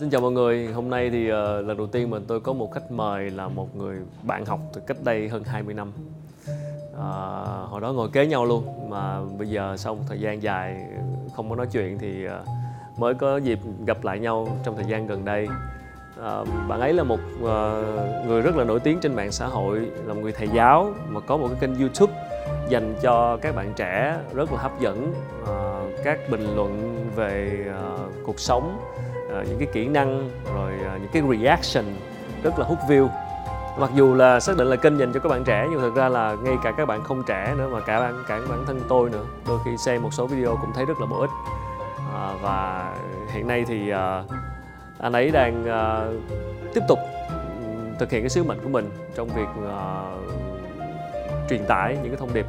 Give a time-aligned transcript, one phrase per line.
[0.00, 1.34] Xin chào mọi người, hôm nay thì uh,
[1.66, 4.80] lần đầu tiên mình tôi có một khách mời là một người bạn học từ
[4.86, 5.92] cách đây hơn 20 năm.
[6.92, 10.86] Uh, Hồi đó ngồi kế nhau luôn, mà bây giờ sau một thời gian dài
[11.36, 12.32] không có nói chuyện thì uh,
[12.98, 15.48] mới có dịp gặp lại nhau trong thời gian gần đây.
[16.18, 17.48] Uh, Bạn ấy là một uh,
[18.26, 21.20] người rất là nổi tiếng trên mạng xã hội, là một người thầy giáo mà
[21.20, 22.12] có một cái kênh youtube
[22.68, 25.12] dành cho các bạn trẻ rất là hấp dẫn.
[25.42, 28.78] Uh, Các bình luận về uh, cuộc sống
[29.26, 31.84] uh, những cái kỹ năng rồi uh, những cái reaction
[32.42, 33.08] rất là hút view.
[33.78, 36.08] Mặc dù là xác định là kênh dành cho các bạn trẻ nhưng thực ra
[36.08, 39.10] là ngay cả các bạn không trẻ nữa mà cả bản cả bản thân tôi
[39.10, 41.30] nữa đôi khi xem một số video cũng thấy rất là bổ ích.
[42.14, 42.92] À, và
[43.32, 44.22] hiện nay thì à,
[44.98, 46.04] anh ấy đang à,
[46.74, 46.98] tiếp tục
[47.98, 50.02] thực hiện cái sứ mệnh của mình trong việc à,
[51.50, 52.46] truyền tải những cái thông điệp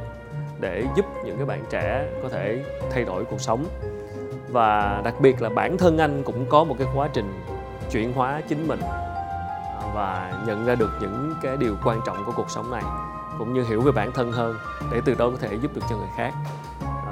[0.60, 3.64] để giúp những cái bạn trẻ có thể thay đổi cuộc sống
[4.48, 7.44] và đặc biệt là bản thân anh cũng có một cái quá trình
[7.90, 12.32] chuyển hóa chính mình à, và nhận ra được những cái điều quan trọng của
[12.36, 12.82] cuộc sống này
[13.38, 14.56] cũng như hiểu về bản thân hơn
[14.92, 16.32] để từ đó có thể giúp được cho người khác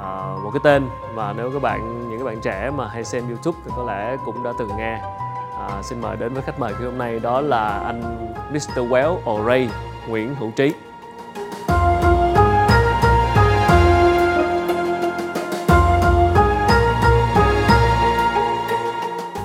[0.02, 3.28] à, một cái tên mà nếu các bạn những các bạn trẻ mà hay xem
[3.28, 5.00] youtube thì có lẽ cũng đã từng nghe
[5.58, 8.78] à, xin mời đến với khách mời của hôm nay đó là anh Mr.
[8.78, 9.68] Well O'Ray
[10.08, 10.72] Nguyễn Hữu Trí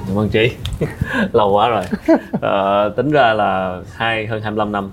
[0.09, 0.51] cảm ơn trí.
[1.33, 1.83] Lâu quá rồi.
[2.41, 4.91] À, tính ra là hai hơn 25 năm.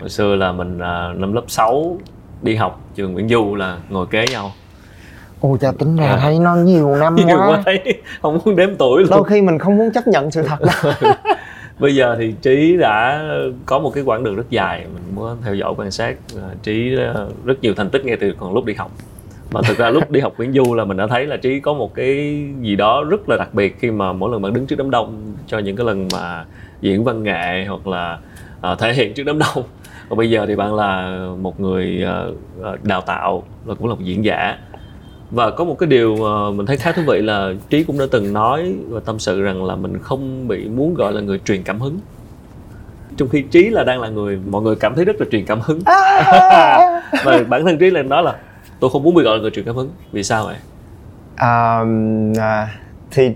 [0.00, 1.96] Hồi xưa là mình à, năm lớp 6
[2.42, 4.52] đi học trường Nguyễn Du là ngồi kế nhau.
[5.40, 6.18] Ôi cha tính ra à.
[6.20, 7.48] thấy nó nhiều năm nhiều quá.
[7.48, 9.10] quá thấy không muốn đếm tuổi luôn.
[9.10, 10.56] Đôi khi mình không muốn chấp nhận sự thật.
[10.60, 10.92] Đâu.
[11.78, 13.22] bây giờ thì trí đã
[13.66, 14.86] có một cái quãng đường rất dài.
[14.94, 16.16] Mình muốn theo dõi quan sát
[16.62, 16.90] trí
[17.44, 18.90] rất nhiều thành tích ngay từ còn lúc đi học
[19.52, 21.74] mà thực ra lúc đi học Nguyễn Du là mình đã thấy là trí có
[21.74, 24.76] một cái gì đó rất là đặc biệt khi mà mỗi lần bạn đứng trước
[24.78, 26.44] đám đông cho những cái lần mà
[26.80, 28.18] diễn văn nghệ hoặc là
[28.72, 29.64] uh, thể hiện trước đám đông.
[30.08, 32.04] Và bây giờ thì bạn là một người
[32.60, 34.58] uh, đào tạo và cũng là một diễn giả.
[35.30, 38.04] Và có một cái điều mà mình thấy khá thú vị là trí cũng đã
[38.10, 41.62] từng nói và tâm sự rằng là mình không bị muốn gọi là người truyền
[41.62, 41.98] cảm hứng.
[43.16, 45.60] Trong khi trí là đang là người mọi người cảm thấy rất là truyền cảm
[45.60, 45.80] hứng.
[47.24, 48.34] Và bản thân trí là nói là
[48.80, 49.90] tôi không muốn bị gọi là người truyền cảm hứng.
[50.12, 50.56] Vì sao vậy?
[51.36, 51.84] À,
[52.38, 52.68] à,
[53.10, 53.32] thì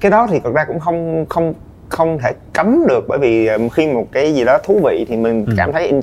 [0.00, 1.54] cái đó thì thật ra cũng không không
[1.88, 3.04] không thể cấm được.
[3.08, 5.54] Bởi vì khi một cái gì đó thú vị thì mình ừ.
[5.56, 6.00] cảm thấy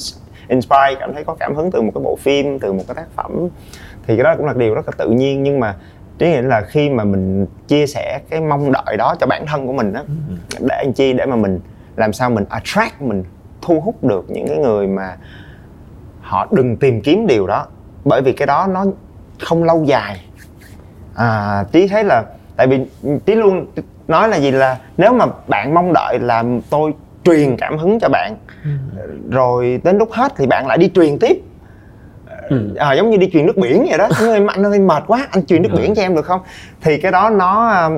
[0.48, 3.08] inspire cảm thấy có cảm hứng từ một cái bộ phim từ một cái tác
[3.16, 3.48] phẩm.
[4.08, 5.44] Thì cái đó cũng là điều rất là tự nhiên.
[5.44, 5.76] Nhưng mà
[6.18, 9.68] trí nghĩ là khi mà mình chia sẻ cái mong đợi đó cho bản thân
[9.68, 10.36] của mình đó ừ.
[10.60, 11.14] để anh chi?
[11.14, 11.60] Để mà mình
[11.96, 13.24] làm sao mình attract mình
[13.62, 15.18] thu hút được những cái người mà
[16.22, 17.66] họ đừng tìm kiếm điều đó
[18.06, 18.86] bởi vì cái đó nó
[19.40, 20.26] không lâu dài
[21.16, 22.24] à trí thấy là
[22.58, 22.86] tại vì
[23.26, 23.66] trí luôn
[24.08, 26.94] nói là gì là nếu mà bạn mong đợi là tôi
[27.24, 28.70] truyền cảm hứng cho bạn ừ.
[29.32, 31.42] rồi đến lúc hết thì bạn lại đi truyền tiếp
[32.50, 32.76] ừ.
[32.76, 34.08] à, giống như đi truyền nước biển vậy đó
[34.48, 35.78] anh ơi mệt quá anh truyền nước ừ.
[35.78, 36.42] biển cho em được không
[36.82, 37.90] thì cái đó nó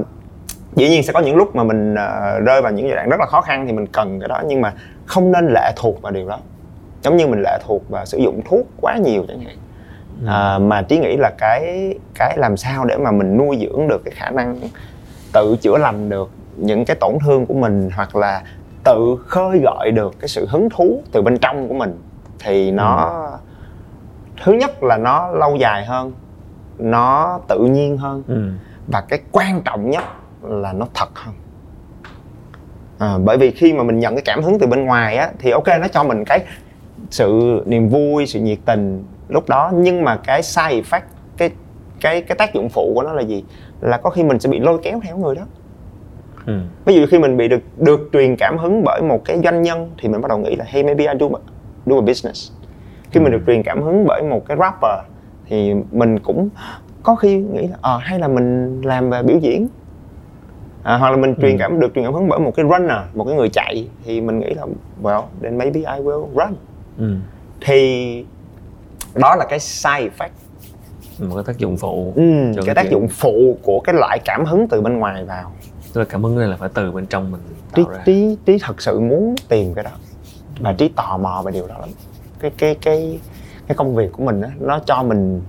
[0.75, 3.19] dĩ nhiên sẽ có những lúc mà mình uh, rơi vào những giai đoạn rất
[3.19, 4.73] là khó khăn thì mình cần cái đó nhưng mà
[5.06, 6.39] không nên lệ thuộc vào điều đó
[7.03, 9.56] giống như mình lệ thuộc và sử dụng thuốc quá nhiều chẳng hạn
[10.28, 14.02] à, mà trí nghĩ là cái cái làm sao để mà mình nuôi dưỡng được
[14.06, 14.59] cái khả năng
[15.34, 18.42] tự chữa lành được những cái tổn thương của mình hoặc là
[18.84, 22.02] tự khơi gọi được cái sự hứng thú từ bên trong của mình
[22.40, 22.96] thì nó
[23.31, 23.38] ừ.
[24.44, 26.14] thứ nhất là nó lâu dài hơn
[26.80, 28.50] nó tự nhiên hơn ừ.
[28.88, 30.04] và cái quan trọng nhất
[30.44, 31.36] là nó thật hơn
[33.00, 35.52] à, bởi vì khi mà mình nhận cái cảm hứng từ bên ngoài á thì
[35.52, 36.44] ok nó cho mình cái
[37.10, 41.02] sự niềm vui sự nhiệt tình lúc đó nhưng mà cái side effect
[41.38, 41.50] cái
[42.02, 43.44] cái cái tác dụng phụ của nó là gì
[43.81, 45.42] là có khi mình sẽ bị lôi kéo theo người đó
[46.46, 46.59] ừ.
[46.86, 49.92] ví dụ khi mình bị được được truyền cảm hứng bởi một cái doanh nhân
[49.97, 51.28] thì mình bắt đầu nghĩ là hey maybe I do
[51.86, 52.52] do a business
[53.12, 53.24] khi ừ.
[53.24, 55.06] mình được truyền cảm hứng bởi một cái rapper
[55.46, 56.50] thì mình cũng
[57.03, 59.68] có khi nghĩ là à, hay là mình làm về biểu diễn
[60.84, 61.58] à, hoặc là mình truyền ừ.
[61.59, 64.39] cảm được truyền cảm hứng bởi một cái runner một cái người chạy thì mình
[64.39, 64.66] nghĩ là
[65.04, 66.56] well then maybe I will run
[66.98, 67.16] ừ.
[67.62, 68.25] thì
[69.16, 70.30] đó là cái side effect.
[71.19, 74.68] Một cái tác dụng phụ ừ, cái, tác dụng phụ của cái loại cảm hứng
[74.68, 75.52] từ bên ngoài vào.
[75.94, 77.42] Tức là cảm hứng này là phải từ bên trong mình
[77.75, 79.92] trí trí trí thật sự muốn tìm cái đó.
[80.60, 81.90] Và trí tò mò về điều đó lắm.
[82.40, 83.19] Cái cái cái
[83.68, 85.42] cái công việc của mình đó, nó cho mình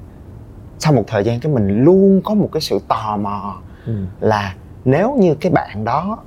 [0.78, 3.54] sau một thời gian cái mình luôn có một cái sự tò mò
[3.86, 3.92] ừ.
[4.20, 4.54] là
[4.84, 6.18] nếu như cái bạn đó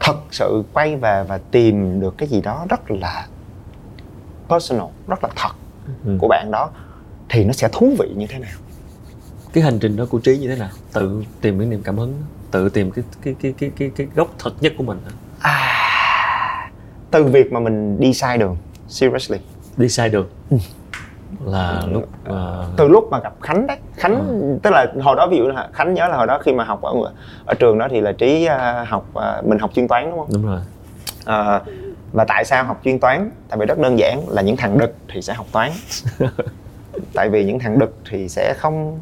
[0.00, 3.26] thật sự quay về và tìm được cái gì đó rất là
[4.48, 5.52] personal rất là thật
[6.04, 6.16] ừ.
[6.20, 6.70] của bạn đó
[7.28, 8.50] thì nó sẽ thú vị như thế nào?
[9.52, 10.68] Cái hành trình đó của trí như thế nào?
[10.92, 12.14] Tự tìm cái niềm cảm hứng
[12.50, 14.98] tự tìm cái cái cái cái cái cái gốc thật nhất của mình
[15.40, 16.70] à,
[17.10, 18.56] từ việc mà mình đi sai đường
[18.88, 19.38] seriously.
[19.76, 20.28] Đi sai đường?
[20.50, 20.56] Ừ.
[21.44, 22.36] là lúc uh,
[22.76, 23.76] từ lúc mà gặp khánh đấy.
[23.96, 24.58] Khánh Ừ.
[24.62, 26.82] tức là hồi đó ví dụ là khánh nhớ là hồi đó khi mà học
[26.82, 26.92] ở
[27.46, 30.28] ở trường đó thì là trí à, học à, mình học chuyên toán đúng không?
[30.32, 30.60] Đúng rồi.
[31.24, 31.60] À,
[32.12, 33.30] và tại sao học chuyên toán?
[33.48, 35.70] Tại vì rất đơn giản là những thằng đực thì sẽ học toán.
[37.14, 38.98] Tại vì những thằng đực thì sẽ không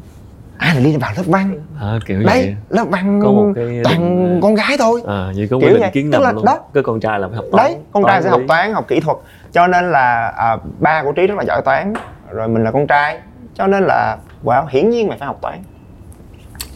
[0.57, 1.59] ai là đi vào lớp văn.
[1.81, 2.55] À, kiểu đấy vậy.
[2.69, 5.01] lớp văn Có một cái toàn định- con gái thôi.
[5.07, 6.59] À vậy có Kiểu định kiến Tức là luôn đó.
[6.73, 8.47] cái con trai là phải học toán đấy con trai sẽ học lý.
[8.47, 9.17] toán học kỹ thuật.
[9.51, 11.93] Cho nên là à, ba của trí rất là giỏi toán.
[12.31, 13.19] Rồi mình là con trai.
[13.55, 15.59] Cho nên là wow hiển nhiên mày phải học toán.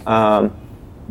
[0.06, 0.40] À,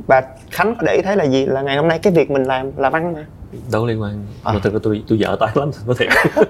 [0.07, 1.47] và khánh có để ý thấy là gì?
[1.47, 3.25] Là ngày hôm nay cái việc mình làm là văn mà
[3.73, 4.53] đâu liên quan À.
[4.53, 6.09] mà thực ra tôi tôi dở toán lắm có thiệt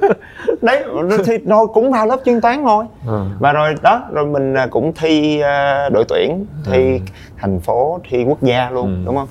[0.62, 0.84] đấy
[1.24, 3.20] thì rồi cũng vào lớp chuyên toán thôi à.
[3.40, 7.00] và rồi đó rồi mình à, cũng thi à, đội tuyển thi
[7.38, 9.06] thành phố thi quốc gia luôn Ừ.
[9.06, 9.28] đúng không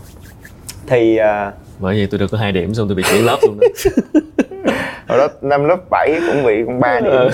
[0.87, 3.57] thì à, bởi vậy tôi được có hai điểm xong tôi bị chuyển lớp luôn
[3.59, 3.67] đó
[5.07, 7.29] hồi đó năm lớp 7 cũng bị con ba điểm Ừ.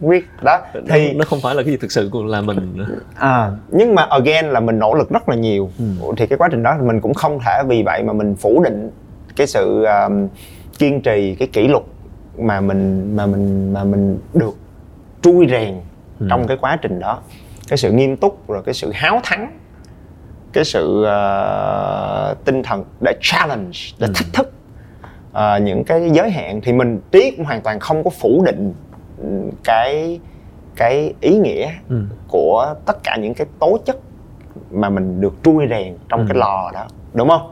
[0.00, 0.58] quyết đó
[0.88, 2.86] thì nó không phải là cái gì thực sự của là mình nữa.
[3.14, 5.84] à, nhưng mà again là mình nỗ lực rất là nhiều Ừ.
[6.16, 8.90] thì cái quá trình đó mình cũng không thể vì vậy mà mình phủ định
[9.36, 10.28] cái sự um,
[10.78, 11.82] kiên trì cái kỷ luật
[12.38, 14.54] mà mình mà mình mà mình được
[15.22, 15.74] trui rèn
[16.20, 16.26] Ừ.
[16.30, 17.18] trong cái quá trình đó
[17.68, 19.58] cái sự nghiêm túc rồi cái sự háo thắng
[20.52, 24.12] cái sự ờ, tinh thần để challenge để Ừ.
[24.14, 24.52] thách thức
[25.32, 28.74] ờ, những cái giới hạn thì mình trí cũng hoàn toàn không có phủ định
[29.64, 30.20] cái
[30.76, 32.02] cái ý nghĩa ừ.
[32.28, 33.96] của tất cả những cái tố chất
[34.70, 36.26] mà mình được trui rèn trong Ừ.
[36.28, 37.50] cái lò đó đúng không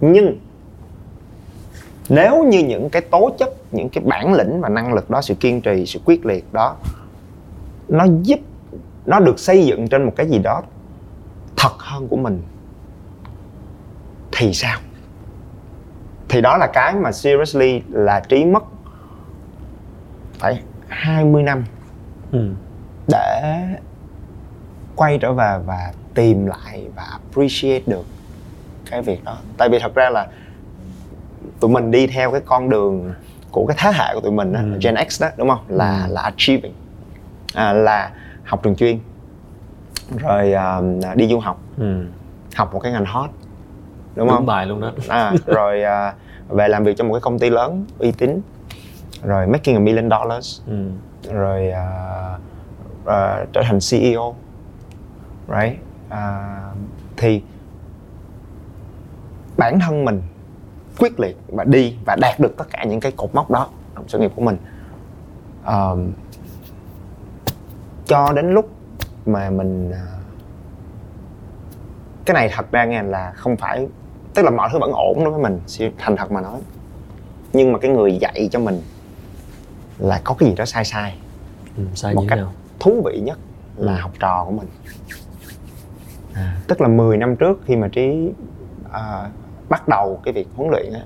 [0.00, 0.38] nhưng
[2.08, 5.34] nếu như những cái tố chất những cái bản lĩnh và năng lực đó sự
[5.34, 6.76] kiên trì sự quyết liệt đó
[7.88, 8.40] nó giúp
[9.06, 10.62] nó được xây dựng trên một cái gì đó
[11.56, 12.42] thật hơn của mình
[14.32, 14.78] thì sao
[16.28, 18.64] thì đó là cái mà seriously là trí mất
[20.38, 21.64] phải 20 năm
[22.32, 22.50] Ừ.
[23.08, 23.42] để
[24.96, 28.04] quay trở về và tìm lại và appreciate được
[28.90, 29.36] cái việc đó.
[29.56, 30.26] Tại vì thật ra là
[31.60, 33.12] tụi mình đi theo cái con đường
[33.50, 34.78] của cái thế hệ của tụi mình đó, Ừ.
[34.82, 35.60] Gen X đó đúng không?
[35.68, 36.12] Là Ừ.
[36.12, 36.72] là achieving.
[37.54, 38.10] À, là
[38.44, 38.98] học trường chuyên.
[40.18, 40.80] Rồi à,
[41.14, 41.60] đi du học.
[41.78, 42.04] Ừ.
[42.56, 43.30] học một cái ngành hot.
[44.14, 44.46] Đúng đúng không?
[44.46, 44.92] bài luôn đó.
[45.08, 46.14] À, rồi à,
[46.48, 48.40] về làm việc cho một cái công ty lớn uy tín.
[49.22, 50.60] Rồi making a million dollars.
[50.66, 50.88] Ừ.
[51.32, 51.84] rồi à,
[53.06, 54.34] à, trở thành CEO
[55.48, 55.78] right?
[56.08, 56.48] À,
[57.16, 57.42] thì
[59.56, 60.22] bản thân mình
[60.98, 64.08] quyết liệt và đi và đạt được tất cả những cái cột mốc đó trong
[64.08, 64.56] sự nghiệp của mình
[65.64, 66.12] Ờm,
[68.06, 68.70] cho đến lúc
[69.26, 70.06] mà mình à,
[72.24, 73.88] cái này thật ra nghe là không phải
[74.34, 75.60] tức là mọi thứ vẫn ổn đối với mình
[75.98, 76.60] thành thật mà nói
[77.52, 78.82] nhưng mà cái người dạy cho mình
[79.98, 81.18] là có cái gì đó sai sai
[81.76, 81.82] ừ.
[81.94, 83.38] sai Một cách- nào thú vị nhất
[83.76, 84.00] là Ừ.
[84.00, 84.68] học trò của mình
[86.34, 86.56] à.
[86.68, 88.30] tức là 10 năm trước khi mà trí
[88.92, 89.30] à,
[89.68, 91.00] bắt đầu cái việc huấn luyện á,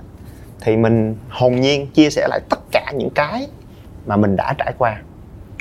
[0.60, 3.48] thì mình hồn nhiên chia sẻ lại tất cả những cái
[4.06, 5.02] mà mình đã trải qua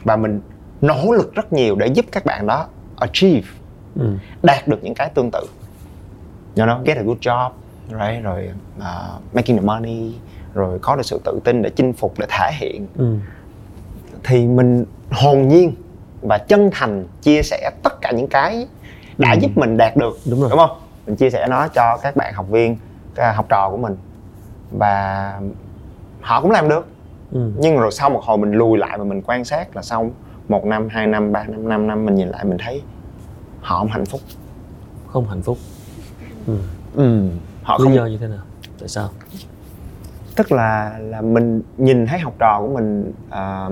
[0.04, 0.42] và mình
[0.82, 2.68] nỗ lực rất nhiều để giúp các bạn đó
[2.98, 3.48] achieve
[4.00, 4.12] ừ.
[4.44, 5.40] đạt được những cái tương tự
[6.58, 7.50] you know, get a good job
[7.90, 8.24] right?
[8.24, 10.14] rồi uh, making the money
[10.54, 13.16] rồi có được sự tự tin để chinh phục để thể hiện Ừ.
[14.24, 15.74] thì mình hồn nhiên
[16.22, 18.68] và chân thành chia sẻ tất cả những cái
[19.18, 19.38] đã Ừ.
[19.42, 20.50] giúp mình đạt được Đúng rồi.
[20.50, 20.78] đúng không
[21.08, 22.78] mình chia sẻ nó cho các bạn học viên
[23.36, 23.96] học trò của mình
[24.72, 25.34] và
[26.22, 26.86] họ cũng làm được
[27.32, 27.52] Ừ.
[27.58, 30.12] nhưng rồi sau một hồi mình lùi lại và mình quan sát là sau
[30.48, 32.82] một năm hai năm ba năm năm năm mình nhìn lại mình thấy
[33.62, 34.22] họ không hạnh phúc
[35.08, 35.58] không hạnh phúc
[36.48, 36.58] ừ.
[36.96, 37.30] ừ.
[37.64, 38.40] họ lý không do như thế nào
[38.80, 39.10] tại sao
[40.36, 43.70] tức là là mình nhìn thấy học trò của mình à,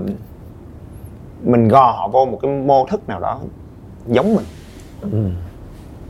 [1.43, 3.41] mình gò họ vô một cái mô thức nào đó
[4.07, 4.45] giống mình
[5.01, 5.29] ừ.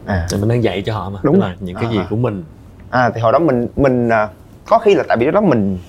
[0.06, 1.50] à, Thì mình đang dạy cho họ mà Đúng Tức rồi.
[1.50, 2.08] là những cái gì À.
[2.10, 2.44] của mình
[2.90, 4.28] à thì hồi đó mình mình à,
[4.66, 5.80] có khi là tại vì lúc đó mình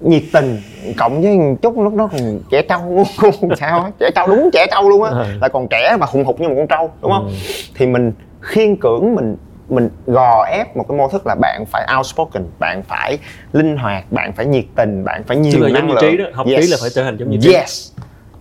[0.00, 0.60] nhiệt tình
[0.98, 3.04] cộng với một chút lúc đó còn trẻ trâu.
[3.56, 3.90] Sao á?
[4.00, 5.10] Trẻ trâu đúng trẻ trâu luôn á.
[5.10, 5.24] Ừ.
[5.40, 7.26] là còn trẻ và hùng hục như một con trâu đúng không?
[7.26, 7.32] Ừ.
[7.74, 9.36] thì mình khiên cưỡng mình
[9.68, 13.18] mình gò ép một cái mô thức là bạn phải outspoken bạn phải
[13.52, 15.98] linh hoạt bạn phải nhiệt tình bạn phải nhiều là năng lượng.
[16.00, 17.52] Trí đó, học Trí là phải trở thành giống như Trí.
[17.54, 17.92] yes.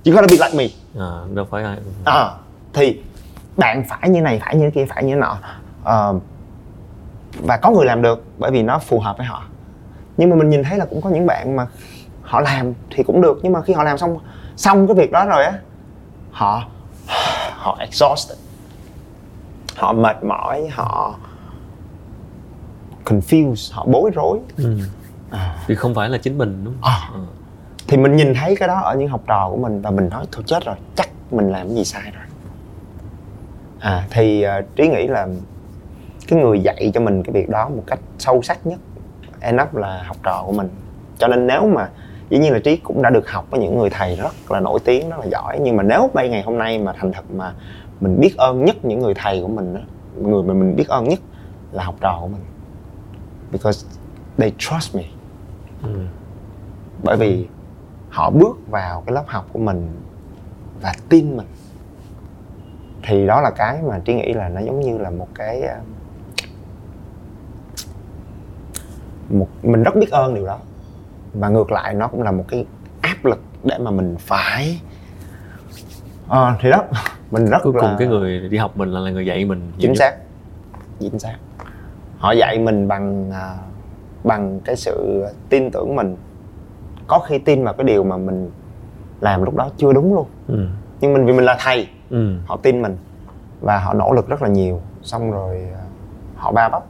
[0.06, 0.66] You gotta be like me.
[1.06, 1.78] À, đâu phải ai.
[2.06, 2.30] À,
[2.74, 3.00] thì
[3.58, 5.38] bạn phải như này phải như kia phải như nọ.
[5.84, 6.14] Ờ,
[7.44, 9.44] và có người làm được bởi vì nó phù hợp với họ
[10.18, 11.68] nhưng mà mình nhìn thấy là cũng có những bạn mà
[12.22, 14.20] họ làm thì cũng được nhưng mà khi họ làm xong
[14.56, 15.54] xong cái việc đó rồi á
[16.32, 16.64] họ
[17.52, 18.38] họ exhausted
[19.76, 21.16] họ mệt mỏi họ
[23.06, 24.80] confused họ bối rối ừ.
[25.32, 27.10] à, vì không phải là chính mình đúng không À.
[27.14, 27.20] Ờ.
[27.88, 30.26] thì mình nhìn thấy cái đó ở những học trò của mình và mình nói
[30.32, 32.24] thôi chết rồi chắc mình làm cái gì sai rồi
[33.80, 35.28] à thì uh, trí nghĩ là
[36.28, 38.80] cái người dạy cho mình cái việc đó một cách sâu sắc nhất
[39.40, 40.70] end up là học trò của mình.
[41.18, 41.90] Cho nên nếu mà
[42.30, 44.80] dĩ nhiên là trí cũng đã được học với những người thầy rất là nổi
[44.86, 45.60] tiếng rất là giỏi.
[45.62, 47.54] Nhưng mà nếu bây ngày hôm nay mà thành thật mà
[48.00, 49.82] mình biết ơn nhất những người thầy của mình đó,
[50.22, 51.20] người mà mình biết ơn nhất
[51.72, 52.42] là học trò của mình.
[53.52, 53.88] Because
[54.38, 55.04] they trust me.
[55.84, 56.00] Ừ.
[57.04, 57.48] bởi vì
[58.10, 59.88] họ bước vào cái lớp học của mình
[60.82, 61.48] và tin mình.
[63.04, 65.76] Thì đó là cái mà trí nghĩ là nó giống như là một cái ờ,
[69.30, 70.58] một mình rất biết ơn điều đó.
[71.34, 72.66] Và ngược lại nó cũng là một cái
[73.02, 74.82] áp lực để mà mình phải
[76.28, 76.84] Ờ, thì đó
[77.32, 79.72] mình rất cuối cùng là cái người đi học mình là, là người dạy mình
[79.80, 80.16] chính xác.
[81.00, 81.36] Chính xác.
[82.18, 83.56] Họ dạy mình bằng à,
[84.24, 86.16] bằng cái sự tin tưởng mình.
[87.08, 88.52] Có khi tin vào cái điều mà mình
[89.22, 90.26] làm lúc đó chưa đúng luôn.
[90.48, 90.68] Ừ.
[91.02, 92.38] nhưng mình vì mình là thầy Ừ.
[92.46, 92.98] họ tin mình
[93.62, 94.82] và họ nỗ lực rất là nhiều.
[95.04, 95.82] Xong rồi à,
[96.36, 96.84] họ ba bắp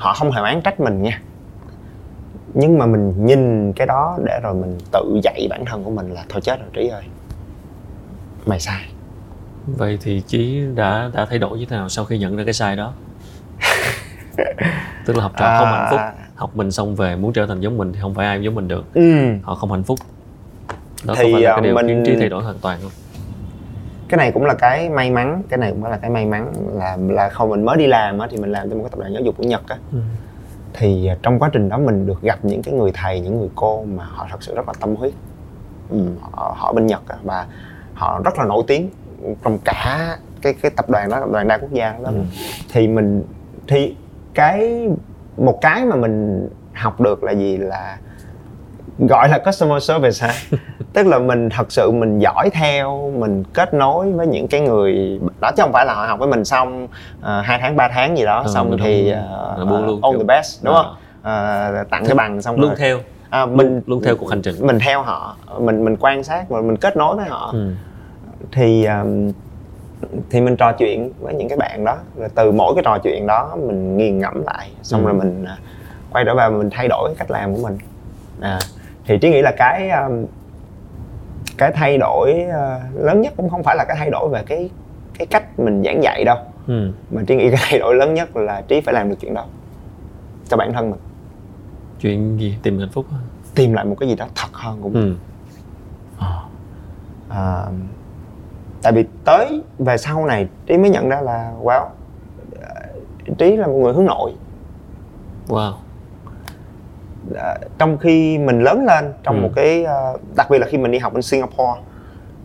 [0.00, 1.20] họ không hề oán trách mình nha.
[2.54, 6.14] Nhưng mà mình nhìn cái đó để rồi mình tự dạy bản thân của mình
[6.14, 7.02] là thôi chết rồi trí ơi.
[8.46, 8.80] Mày sai.
[9.66, 12.54] Vậy thì chí đã đã thay đổi như thế nào sau khi nhận ra cái
[12.54, 12.92] sai đó?
[15.06, 15.72] Tức là học trò không À.
[15.76, 16.00] hạnh phúc
[16.34, 18.68] học mình xong về muốn trở thành giống mình thì không phải ai giống mình
[18.68, 18.84] được.
[18.94, 19.12] Ừ.
[19.42, 19.98] họ không hạnh phúc.
[21.04, 22.78] Đó Thì, có phải là à, cái điều mình- khiến trí thay đổi hoàn toàn
[22.82, 22.90] không
[24.10, 26.96] cái này cũng là cái may mắn cái này cũng là cái may mắn là
[27.08, 29.12] là không mình mới đi làm á thì mình làm cho một cái tập đoàn
[29.12, 29.98] giáo dục của nhật á ừ.
[30.74, 33.48] thì à, trong quá trình đó mình được gặp những cái người thầy những người
[33.54, 35.12] cô mà họ thật sự rất là tâm huyết
[35.90, 37.46] ừ, họ, họ bên nhật á, và
[37.94, 38.90] họ rất là nổi tiếng
[39.44, 42.20] trong cả cái cái tập đoàn đó tập đoàn đa quốc gia đó Ừ.
[42.72, 43.22] thì mình
[43.68, 43.96] thì
[44.34, 44.88] cái
[45.36, 47.98] một cái mà mình học được là gì là
[48.98, 50.34] gọi là customer service ha
[50.92, 55.20] tức là mình thật sự mình giỏi theo mình kết nối với những cái người
[55.40, 58.18] đó chứ không phải là họ học với mình xong uh, hai tháng ba tháng
[58.18, 59.12] gì đó Ờ, xong thì
[59.62, 60.82] uh, buông luôn, all kiểu- the best đúng Ờ.
[60.82, 62.98] không Ờ, tặng cái bằng xong luôn rồi theo
[63.30, 66.48] à, mình mình luôn theo cuộc hành trình mình theo họ mình mình quan sát
[66.48, 67.72] và mình kết nối với họ ừ.
[68.52, 69.32] thì um,
[70.30, 73.26] thì mình trò chuyện với những cái bạn đó rồi từ mỗi cái trò chuyện
[73.26, 75.06] đó mình nghiền ngẫm lại xong Ừ.
[75.06, 75.56] rồi mình à,
[76.12, 77.78] quay trở về mình thay đổi cái cách làm của mình
[78.40, 78.58] à,
[79.06, 80.26] thì trí nghĩ là cái um,
[81.58, 84.70] cái thay đổi à, lớn nhất cũng không phải là cái thay đổi về cái
[85.18, 86.36] cái cách mình giảng dạy đâu.
[86.66, 86.92] Ừ.
[87.10, 89.44] mà trí nghĩ cái thay đổi lớn nhất là trí phải làm được chuyện đó
[90.48, 91.00] cho bản thân mình.
[92.00, 92.58] Chuyện gì?
[92.62, 93.06] Tìm hạnh phúc
[93.54, 95.16] tìm lại một cái gì đó thật hơn mình.
[96.18, 96.26] Ừ.
[97.28, 97.66] à,
[98.82, 101.86] tại vì tới về sau này trí mới nhận ra là wow
[103.38, 104.32] trí là một người hướng nội.
[105.48, 105.72] Wow
[107.78, 109.40] trong khi mình lớn lên trong Ừ.
[109.42, 109.94] một cái à,
[110.36, 111.80] đặc biệt là khi mình đi học bên Singapore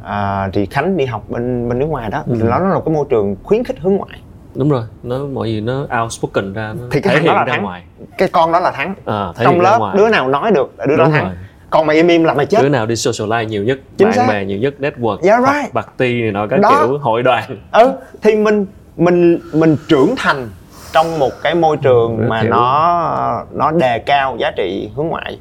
[0.04, 2.34] à, thì Khánh đi học bên bên nước ngoài đó Ừ.
[2.42, 4.22] thì nó là một cái môi trường khuyến khích hướng ngoại
[4.56, 7.36] đúng rồi nó mọi gì nó outspoken ra nó Thì cái thể thằng đó hiện
[7.40, 7.64] là ra thắng.
[7.64, 7.84] ngoài
[8.18, 10.86] cái con đó là thắng à, trong hiện lớp ngoài đứa nào nói được là
[10.86, 11.34] đứa đó Đúng thắng rồi.
[11.70, 14.16] còn mày im im là mày chết đứa nào đi socialize nhiều nhất Chính bạn
[14.18, 14.28] xác.
[14.30, 15.74] bè nhiều nhất network Yeah, học right.
[15.74, 16.70] party này nọ các Đó.
[16.88, 17.92] kiểu hội đoàn ừ
[18.22, 18.66] thì mình
[18.98, 20.50] mình mình trưởng thành
[20.96, 22.52] trong một cái môi Ừ, trường mà hiểu.
[22.52, 25.40] nó nó đề cao giá trị hướng ngoại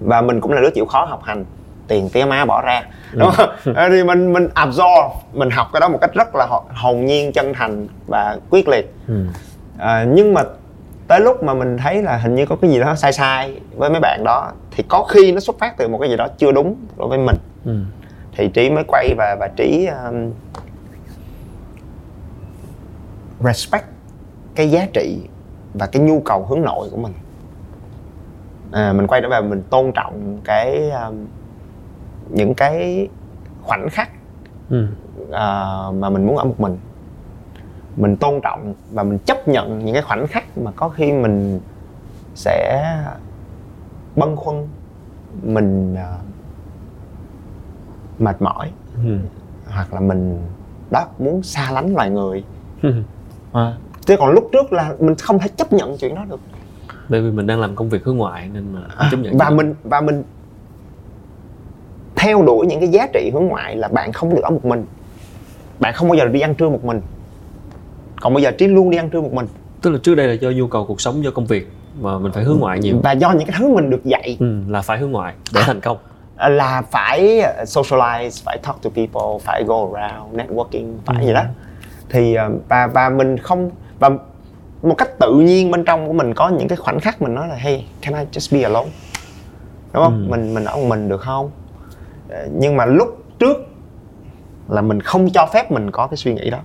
[0.00, 1.44] và mình cũng là đứa chịu khó học hành
[1.88, 3.18] tiền tía má bỏ ra Ừ.
[3.18, 6.46] đúng không Ờ, thì mình mình absorb mình học cái đó một cách rất là
[6.74, 9.24] hồn nhiên chân thành và quyết liệt ừ.
[9.78, 10.42] à, nhưng mà
[11.08, 13.90] tới lúc mà mình thấy là hình như có cái gì đó sai sai với
[13.90, 16.52] mấy bạn đó thì có khi nó xuất phát từ một cái gì đó chưa
[16.52, 17.72] đúng đối với mình Ừ.
[18.36, 20.30] thì trí mới quay và và trí um,
[23.44, 23.84] respect
[24.58, 25.20] cái giá trị
[25.74, 27.12] và cái nhu cầu hướng nội của mình
[28.72, 31.26] à, mình quay trở về mình tôn trọng cái um,
[32.30, 33.08] những cái
[33.62, 34.10] khoảnh khắc
[34.70, 34.86] Ừ.
[35.32, 36.76] à, mà mình muốn ở một mình
[37.96, 41.60] mình tôn trọng và mình chấp nhận những cái khoảnh khắc mà có khi mình
[42.34, 42.84] sẽ
[44.16, 44.68] bâng khuâng
[45.42, 46.16] mình à,
[48.18, 48.70] mệt mỏi
[49.04, 49.18] Ừ.
[49.66, 50.40] hoặc là mình
[50.90, 52.44] đó muốn xa lánh loài người
[52.82, 52.92] Ừ.
[53.52, 53.76] à.
[54.08, 56.40] Chứ còn lúc trước là mình không thể chấp nhận chuyện đó được.
[57.08, 59.50] Bởi vì mình đang làm công việc hướng ngoại nên mà À, chấp nhận và
[59.50, 60.22] mình và mình
[62.16, 64.84] theo đuổi những cái giá trị hướng ngoại là bạn không được ở một mình.
[65.80, 67.00] Bạn không bao giờ đi ăn trưa một mình.
[68.20, 69.46] Còn bây giờ trí luôn đi ăn trưa một mình.
[69.82, 71.68] Tức là trước đây là do nhu cầu cuộc sống do công việc
[72.00, 72.96] mà mình phải hướng ngoại nhiều.
[73.02, 74.36] Và do những cái thứ mình được dạy.
[74.40, 74.60] Ừ.
[74.68, 75.96] là phải hướng ngoại để thành công.
[76.48, 81.26] là phải socialize phải talk to people phải go around networking phải Ừ.
[81.26, 81.42] gì đó.
[82.10, 84.10] Thì ờ, và và mình không và
[84.82, 87.48] một cách tự nhiên bên trong của mình có những cái khoảnh khắc mình nói
[87.48, 88.88] là hey can I just be alone
[89.94, 90.30] đúng không Ừ.
[90.30, 91.50] mình mình ở một mình được không
[92.30, 93.56] Ờ, nhưng mà lúc trước
[94.68, 96.58] là mình không cho phép mình có cái suy nghĩ đó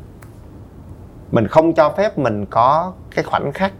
[1.31, 3.73] mình không cho phép mình có cái khoảnh khắc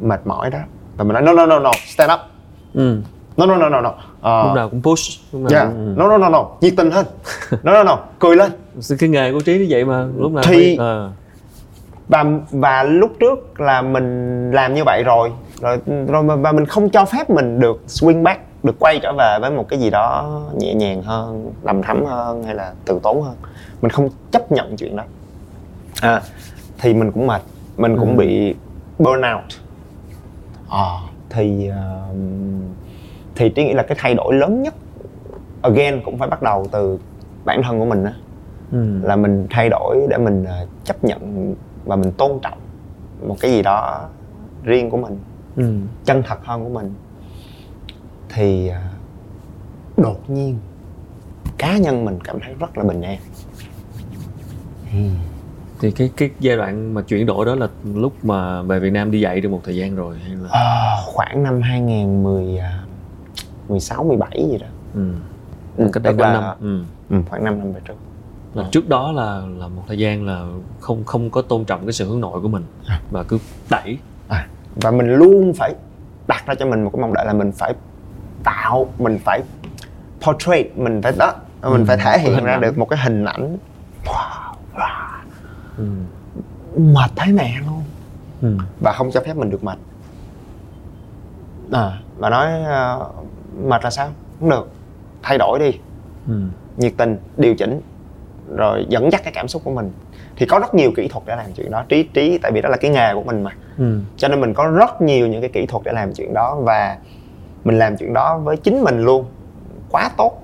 [0.00, 0.58] mệt mỏi đó
[0.96, 2.20] và mình nói no no no no stand up
[2.74, 3.00] ừ.
[3.36, 5.68] no no no no no Ờ, lúc nào cũng push lúc nào yeah.
[5.72, 6.00] cũng, ừ.
[6.00, 7.06] no no no no nhiệt tình hơn
[7.62, 8.52] no no no cười lên
[8.98, 11.10] cái nghề của trí như vậy mà lúc nào Thì- phải- ờ.
[12.10, 15.32] Và và lúc trước là mình làm như vậy rồi.
[15.60, 19.12] Rồi rồi mà- và mình không cho phép mình được swing back được quay trở
[19.18, 23.00] về với một cái gì đó nhẹ nhàng hơn đầm thắm hơn hay là từ
[23.02, 23.34] tốn hơn.
[23.82, 25.02] Mình không chấp nhận chuyện đó.
[26.02, 26.20] À,
[26.78, 27.42] thì mình cũng mệt.
[27.76, 28.16] Mình cũng Ừ.
[28.18, 28.54] bị
[28.98, 29.42] burnout
[30.70, 30.86] à,
[31.30, 32.04] thì ờ,
[33.34, 34.74] thì trí nghĩ là cái thay đổi lớn nhất
[35.62, 36.98] again cũng phải bắt đầu từ
[37.44, 38.12] bản thân của mình á.
[38.72, 38.98] Ừ.
[39.02, 42.58] là mình thay đổi để mình ờ, chấp nhận và mình tôn trọng
[43.26, 44.08] một cái gì đó
[44.64, 45.18] riêng của mình
[45.56, 45.74] Ừ.
[46.04, 46.94] chân thật hơn của mình
[48.28, 48.80] thì ờ,
[49.96, 50.58] đột nhiên
[51.58, 53.18] cá nhân mình cảm thấy rất là bình an
[55.80, 59.10] thì cái cái giai đoạn mà chuyển đổi đó là lúc mà về Việt Nam
[59.10, 64.58] đi dạy được một thời gian rồi hay là Ờ, khoảng năm 2016 17 gì
[64.58, 65.12] đó ừ.
[65.76, 66.82] ừ, cách đây tức 5 là- năm ừ.
[67.10, 67.94] ừ, khoảng 5 năm về trước
[68.54, 70.46] là trước đó là là một thời gian là
[70.80, 73.00] không không có tôn trọng cái sự hướng nội của mình À.
[73.10, 73.38] và cứ
[73.70, 73.98] đẩy.
[74.28, 75.74] À, và mình luôn phải
[76.28, 77.74] đặt ra cho mình một cái mong đợi là mình phải
[78.44, 79.40] tạo mình phải
[80.22, 82.60] portrait mình phải đó mình Ừ, phải thể hiện ra ảnh.
[82.60, 83.56] được một cái hình ảnh.
[84.04, 85.18] Wow, wow,
[85.76, 85.84] ừ.
[86.76, 87.82] mệt thấy mẹ luôn.
[88.42, 88.56] Ừ.
[88.84, 89.78] và không cho phép mình được mệt.
[91.72, 93.10] À, và nói ờ,
[93.64, 94.08] mệt là sao?
[94.40, 94.70] Không được.
[95.22, 95.78] Thay đổi đi.
[96.28, 96.40] Ừ.
[96.76, 97.80] nhiệt tình điều chỉnh
[98.56, 99.90] rồi dẫn dắt cái cảm xúc của mình.
[100.36, 101.84] Thì có rất nhiều kỹ thuật để làm chuyện đó.
[101.88, 103.50] Trí trí tại vì đó là cái nghề của mình mà.
[103.78, 103.98] Ừ.
[104.16, 106.96] cho nên mình có rất nhiều những cái kỹ thuật để làm chuyện đó và
[107.64, 109.24] mình làm chuyện đó với chính mình luôn.
[109.90, 110.42] Quá tốt.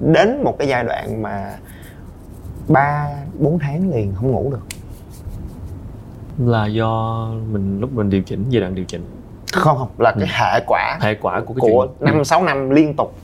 [0.00, 1.54] Đến một cái giai đoạn mà
[2.68, 3.06] ba
[3.38, 4.66] bốn tháng liền không ngủ được.
[6.46, 9.04] Là do mình lúc mình điều chỉnh giai đoạn điều chỉnh.
[9.52, 9.88] Không không.
[9.98, 13.14] Là cái hệ quả hệ quả của cái của năm sáu năm liên tục.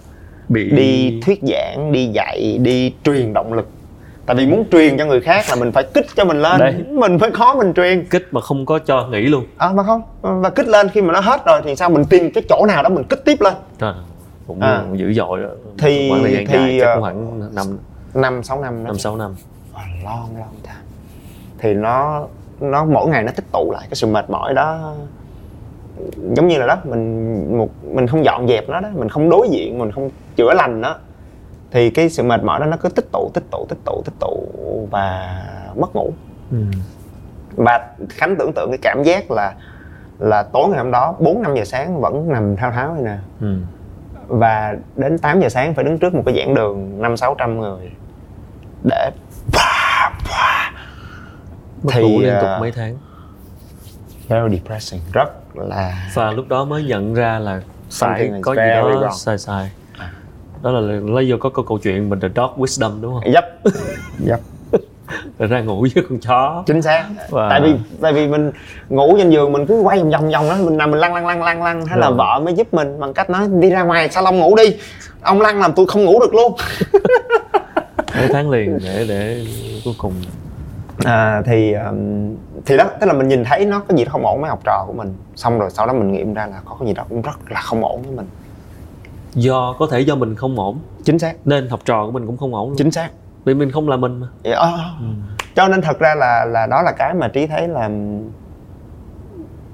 [0.48, 3.68] Bị đi thuyết giảng đi dạy đi truyền động lực
[4.30, 6.60] tại vì muốn truyền cho người khác là mình phải kích cho mình lên.
[6.60, 6.74] Đấy.
[6.88, 8.04] mình phải khó mình truyền.
[8.10, 9.44] Kích mà không có cho nghỉ luôn.
[9.56, 10.02] À mà không.
[10.22, 12.82] Và kích lên khi mà nó hết rồi thì sao mình tìm cái chỗ nào
[12.82, 13.54] đó mình kích tiếp lên?
[13.78, 13.94] Trời,
[14.46, 14.82] cũng À.
[14.92, 15.48] dữ dội đó.
[15.78, 16.46] Thì- khoảng thì, dài
[16.80, 17.66] chắc ờ, cũng khoảng năm.
[18.14, 18.86] năm sáu năm đó.
[18.88, 19.34] Năm sáu năm.
[19.74, 20.74] Wow, long long time
[21.58, 22.26] thì nó
[22.60, 24.94] nó mỗi ngày nó tích tụ lại cái sự mệt mỏi đó.
[26.36, 29.48] Giống như là đó mình một mình không dọn dẹp nó đó mình không đối
[29.50, 30.94] diện mình không chữa lành nó
[31.70, 34.14] thì cái sự mệt mỏi đó nó cứ tích tụ tích tụ tích tụ tích
[34.20, 34.48] tụ
[34.90, 35.36] và
[35.76, 36.12] mất ngủ
[36.50, 36.56] ừ.
[37.56, 39.54] và khánh tưởng tượng cái cảm giác là
[40.18, 43.16] là tối ngày hôm đó 4 5 giờ sáng vẫn nằm thao tháo này nè
[43.40, 43.56] Ừ.
[44.28, 47.60] và đến 8 giờ sáng phải đứng trước một cái giảng đường năm sáu trăm
[47.60, 47.90] người
[48.84, 49.10] để
[51.82, 52.96] mất Thì, liên tục ờ, mấy tháng
[54.28, 57.60] very depressing rất là và lúc đó mới nhận ra là
[57.92, 59.10] phải có gì đó wrong.
[59.10, 59.70] sai sai À.
[60.62, 63.32] đó là lấy vô có câu câu chuyện mình the dog wisdom đúng không?
[63.32, 63.44] Dấp
[64.18, 64.40] dấp
[65.38, 66.62] Rồi ra ngủ với con chó.
[66.66, 67.04] Chính xác.
[67.30, 67.50] Wow.
[67.50, 68.52] tại vì tại vì mình
[68.88, 71.26] ngủ trên giường mình cứ quay vòng vòng vòng đó mình nằm mình lăn lăn
[71.26, 71.86] lăn lăn lăn.
[71.86, 74.76] Thế là vợ mới giúp mình bằng cách nói đi ra ngoài salon ngủ đi?
[75.22, 76.52] Ông lăn làm tôi không ngủ được luôn.
[78.16, 79.46] Mấy tháng liền để để
[79.84, 80.12] cuối cùng.
[81.04, 82.34] À, thì um,
[82.66, 84.60] thì đó tức là mình nhìn thấy nó có gì đó không ổn với học
[84.64, 85.14] trò của mình.
[85.36, 87.60] Xong rồi sau đó mình nghiệm ra là có cái gì đó cũng rất là
[87.60, 88.26] không ổn với mình
[89.34, 90.78] do có thể do mình không ổn.
[91.04, 91.46] Chính xác.
[91.46, 92.76] Nên học trò của mình cũng không ổn luôn.
[92.78, 93.10] chính xác.
[93.44, 94.26] Vì mình không là mình mà.
[94.44, 94.78] Dạ, ờ.
[95.54, 97.90] cho nên thật ra là là đó là cái mà trí thấy là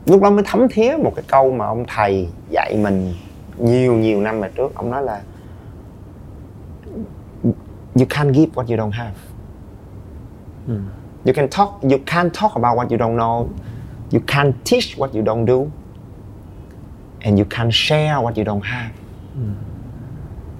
[0.06, 3.14] lúc đó mới thấm thía một cái câu mà ông thầy dạy mình
[3.58, 4.74] nhiều nhiều năm về trước.
[4.74, 5.20] Ông nói là
[7.94, 9.14] you can't give what you don't have.
[10.68, 10.78] Ừ.
[11.24, 13.46] you can talk you can't talk about what you don't know.
[14.12, 15.70] You can't teach what you don't do.
[17.20, 18.90] And you can't share what you don't have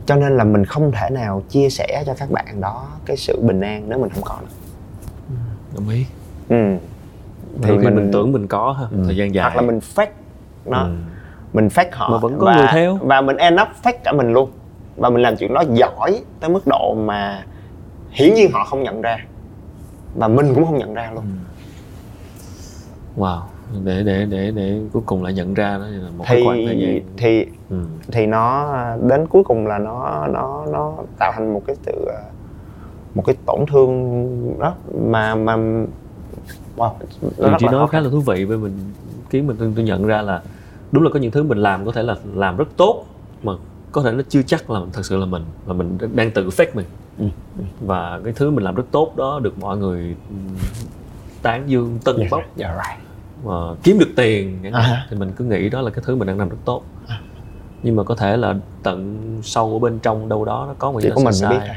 [0.07, 3.41] cho nên là mình không thể nào chia sẻ cho các bạn đó cái sự
[3.43, 4.49] bình an nếu mình không có nó
[5.75, 6.07] đồng ý.
[6.49, 6.77] Ừ.
[7.63, 9.51] thì mình, mình tưởng mình có ha thời gian dài.
[9.51, 10.07] Hoặc là mình fake
[10.65, 10.79] nó.
[10.79, 10.95] Ừ.
[11.53, 12.99] mình fake họ Mà vẫn có và, người theo.
[13.03, 14.51] và mình end up fake cả mình luôn.
[14.97, 17.45] Và mình làm chuyện đó giỏi tới mức độ mà
[18.11, 19.17] hiển nhiên họ không nhận ra.
[20.15, 21.25] Và mình cũng không nhận ra luôn.
[23.17, 23.41] Wow
[23.85, 26.67] để để để để cuối cùng lại nhận ra đó là một cái thì khoảng
[26.67, 27.01] thời gian.
[27.17, 27.77] thì ừ.
[28.13, 28.75] thì nó
[29.09, 32.23] đến cuối cùng là nó nó nó tạo thành một cái sự ờ,
[33.15, 34.75] một cái tổn thương đó
[35.09, 35.57] mà mà
[36.77, 36.91] wow
[37.39, 38.73] nó rất chị là nói khó khá là thú vị với mình
[39.31, 40.43] khiến mình tôi, tôi nhận ra là
[40.93, 43.05] đúng là có những thứ mình làm có thể là làm rất tốt
[43.43, 43.53] mà
[43.93, 46.67] có thể nó chưa chắc là thật sự là mình và mình đang tự fake
[46.75, 46.87] mình.
[47.19, 47.25] Ừ,
[47.81, 50.57] và cái thứ mình làm rất tốt đó được mọi người ừm,
[51.43, 52.43] tán dương tân Yeah, bốc.
[52.59, 53.06] yeah, right.
[53.47, 55.07] Mà kiếm được tiền À.
[55.11, 56.83] thì mình cứ nghĩ đó là cái thứ mình đang làm rất tốt
[57.83, 61.01] nhưng mà có thể là tận sâu ở bên trong đâu đó nó có một
[61.09, 61.77] đó mình sai biết thôi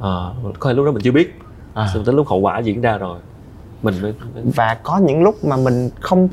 [0.00, 1.34] à, có thể lúc đó mình chưa biết
[1.74, 1.88] À.
[1.94, 3.18] Xong tới lúc hậu quả diễn ra rồi
[3.82, 4.12] mình mới
[4.54, 6.28] và có những lúc mà mình không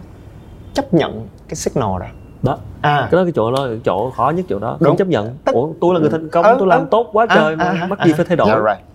[0.74, 2.06] chấp nhận cái signal đó
[2.44, 4.98] đó à cái đó cái chỗ đó cái chỗ khó nhất chỗ đó không Đúng.
[4.98, 6.88] chấp nhận Tất- ủa tôi là người thành công Ừ, tôi làm ừ.
[6.92, 8.16] tốt quá À, trời mà à, mắc à, gì à.
[8.18, 8.86] phải thay đổi Yeah, right.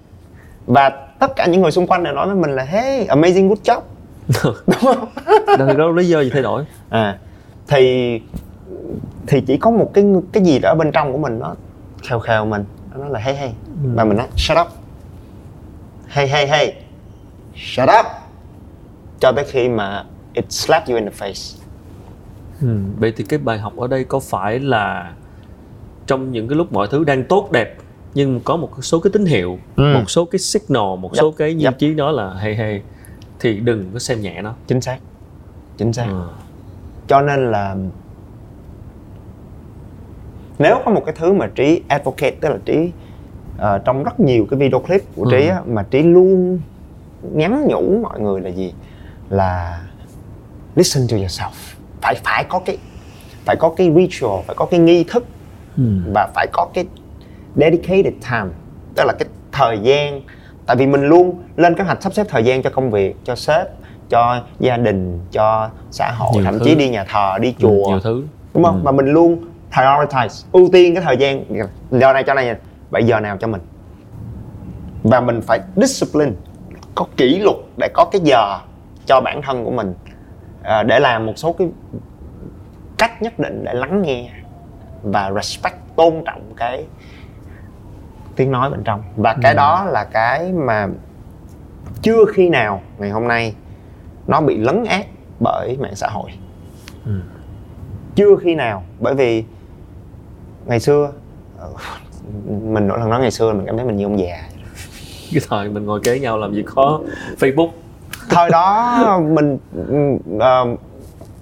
[0.66, 3.59] và tất cả những người xung quanh đều nói với mình là hey amazing good
[3.64, 3.81] job
[4.66, 5.09] đúng không
[5.77, 7.19] có lý do gì thay đổi à
[7.69, 8.21] thì
[9.27, 11.55] thì chỉ có một cái cái gì đó bên trong của mình nó
[12.09, 12.64] khều khều mình
[12.99, 13.53] nó là hey hey
[13.85, 13.90] Ừ.
[13.95, 14.66] và mình nói shut up
[16.09, 16.75] hey hey hey
[17.57, 18.07] shut up
[19.21, 21.59] cho tới khi mà it slap you in the face
[22.61, 22.69] ừ.
[22.99, 25.12] vậy thì cái bài học ở đây có phải là
[26.07, 27.77] trong những cái lúc mọi thứ đang tốt đẹp
[28.14, 29.95] nhưng có một số cái tín hiệu Ừ.
[29.95, 31.79] một số cái signal một Yep, số cái nhiêu yep.
[31.79, 32.83] chí đó là hay hay
[33.40, 34.98] thì đừng có xem nhẹ nó chính xác
[35.76, 36.29] chính xác Ờ.
[37.09, 37.76] cho nên là
[40.59, 42.90] nếu có một cái thứ mà trí advocate tức là trí
[43.59, 45.50] ờ, trong rất nhiều cái video clip của trí Ừ.
[45.50, 46.61] á, mà trí luôn
[47.33, 48.72] nhắn nhủ mọi người là gì
[49.31, 49.81] là
[50.74, 51.50] listen to yourself
[52.03, 52.79] phải phải có cái
[53.44, 55.24] phải có cái ritual phải có cái nghi thức
[55.76, 55.83] Ừ.
[56.14, 56.85] và phải có cái
[57.57, 58.48] dedicated time
[58.96, 60.20] tức là cái thời gian
[60.71, 63.35] tại vì mình luôn lên kế hoạch sắp xếp thời gian cho công việc cho
[63.35, 63.67] sếp
[64.09, 66.65] cho gia đình cho xã hội Nhiều thậm thứ.
[66.65, 68.25] chí đi nhà thờ đi Ừ, chùa nhiều thứ.
[68.55, 68.75] Đúng không?
[68.77, 68.81] Ừ.
[68.85, 71.45] và mình luôn prioritize ưu tiên cái thời gian.
[71.91, 72.57] Giờ này cho này
[72.91, 73.61] vậy giờ nào cho mình?
[75.03, 76.33] Và mình phải discipline
[76.95, 78.59] có kỷ luật để có cái giờ
[79.07, 79.95] cho bản thân của mình.
[80.63, 81.69] À, để làm một số cái
[82.99, 84.31] cách nhất định để lắng nghe
[85.03, 86.85] và respect tôn trọng cái
[88.40, 89.57] tiếng nói bên trong và cái Ừ.
[89.57, 90.88] đó là cái mà
[92.03, 93.55] chưa khi nào ngày hôm nay
[94.26, 95.07] nó bị lấn át
[95.40, 96.31] bởi mạng xã hội
[97.07, 97.12] Ừ.
[98.14, 99.44] chưa khi nào bởi vì
[100.66, 101.12] ngày xưa
[101.59, 101.68] ờ,
[102.46, 104.38] mình mỗi lần nói ngày xưa mình cảm thấy mình như ông già
[105.33, 107.00] cái thời mình ngồi kế nhau làm gì có
[107.40, 107.68] facebook
[108.31, 109.59] thời đó mình
[110.40, 110.66] ờ,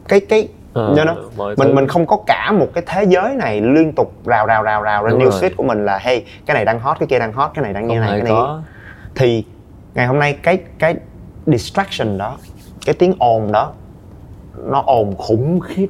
[0.08, 1.14] cái cái Ờ, you know,
[1.56, 1.74] mình thứ.
[1.74, 5.04] mình không có cả một cái thế giới này liên tục rào rào rào rào
[5.04, 5.40] lên Đúng news rồi.
[5.40, 7.72] feed của mình là hey cái này đang hot cái kia đang hot cái này
[7.72, 8.62] đang như này cái này có.
[9.14, 9.44] thì
[9.94, 10.94] ngày hôm nay cái cái
[11.46, 12.36] distraction đó
[12.86, 13.72] cái tiếng ồn đó
[14.64, 15.86] nó ồn khủng khiếp.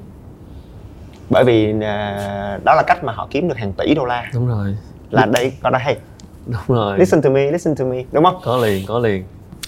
[1.31, 4.31] Bởi vì à, đó là cách mà họ kiếm được hàng tỷ đô la.
[4.35, 4.77] Đúng rồi.
[5.11, 5.97] Là đây có đây hey
[6.47, 6.99] đúng rồi.
[6.99, 8.41] listen to me listen to me đúng không?
[8.45, 9.25] Có liền có liền.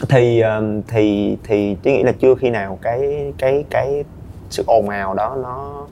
[0.08, 4.04] Thì um, thì thì tôi nghĩ là chưa khi nào cái cái cái
[4.50, 5.86] sự ồn ào đó nó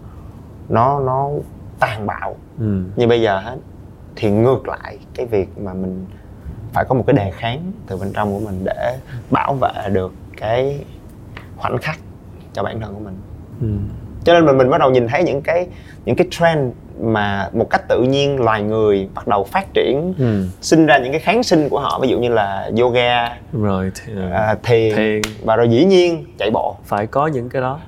[0.69, 1.29] nó nó
[1.81, 2.83] tàn bạo ừ.
[2.97, 3.57] như bây giờ hết
[4.17, 6.07] thì ngược lại cái việc mà mình
[6.73, 8.97] phải có một cái đề kháng từ bên trong của mình để
[9.31, 10.81] bảo vệ được cái
[11.57, 11.99] khoảnh khắc
[12.53, 13.17] cho bản thân của mình
[13.61, 13.67] Ừ.
[14.25, 15.67] cho nên mình mình bắt đầu nhìn thấy những cái
[16.05, 20.45] những cái trend mà một cách tự nhiên loài người bắt đầu phát triển Ừ.
[20.61, 24.31] sinh ra những cái kháng sinh của họ ví dụ như là yoga rồi ờ,
[24.33, 27.79] à, thiền, thiền và rồi dĩ nhiên chạy bộ phải có những cái đó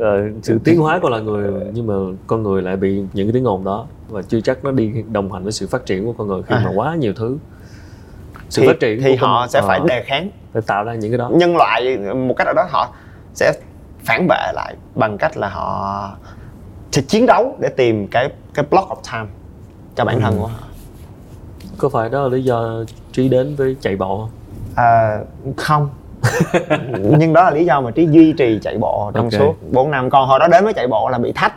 [0.00, 1.94] Ờ, sự tiến hóa của loài người nhưng mà
[2.26, 5.32] con người lại bị những cái tiếng ồn đó và chưa chắc nó đi đồng
[5.32, 6.62] hành với sự phát triển của con người khi À.
[6.64, 7.38] mà quá nhiều thứ.
[8.48, 10.30] Sự thì, phát triển thì của con- họ sẽ phải ờ, đề kháng.
[10.52, 11.30] phải tạo ra những cái đó.
[11.34, 12.92] Nhân loại một cách nào đó họ
[13.34, 13.52] sẽ
[14.04, 16.10] phản vệ lại bằng cách là họ
[16.92, 19.30] sẽ chiến đấu để tìm cái cái block of time
[19.96, 20.38] cho bản thân Ừ.
[20.40, 20.58] của họ.
[21.78, 24.30] Có phải đó là lý do trí đến với chạy bộ không?
[24.76, 25.18] À,
[25.56, 25.88] không
[27.18, 29.32] nhưng đó là lý do mà trí duy trì chạy bộ trong Ok.
[29.32, 31.52] suốt 4 năm còn hồi đó đến với chạy bộ là bị thách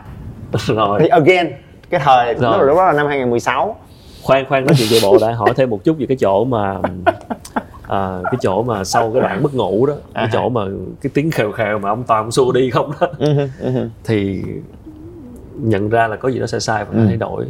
[0.66, 1.52] rồi thì again
[1.90, 2.66] cái thời Rồi.
[2.66, 3.76] lúc, đó là năm 2016
[4.22, 6.78] khoan khoan nói chuyện chạy bộ đã hỏi thêm một chút về cái chỗ mà
[7.88, 10.30] à, cái chỗ mà sau cái đoạn mất ngủ đó cái À.
[10.32, 10.60] chỗ mà
[11.02, 14.42] cái tiếng khều khều mà ông toàn ông xua đi không đó Ừ ừ thì
[15.58, 17.06] nhận ra là có gì đó sai sai và Ừ.
[17.06, 17.46] thay đổi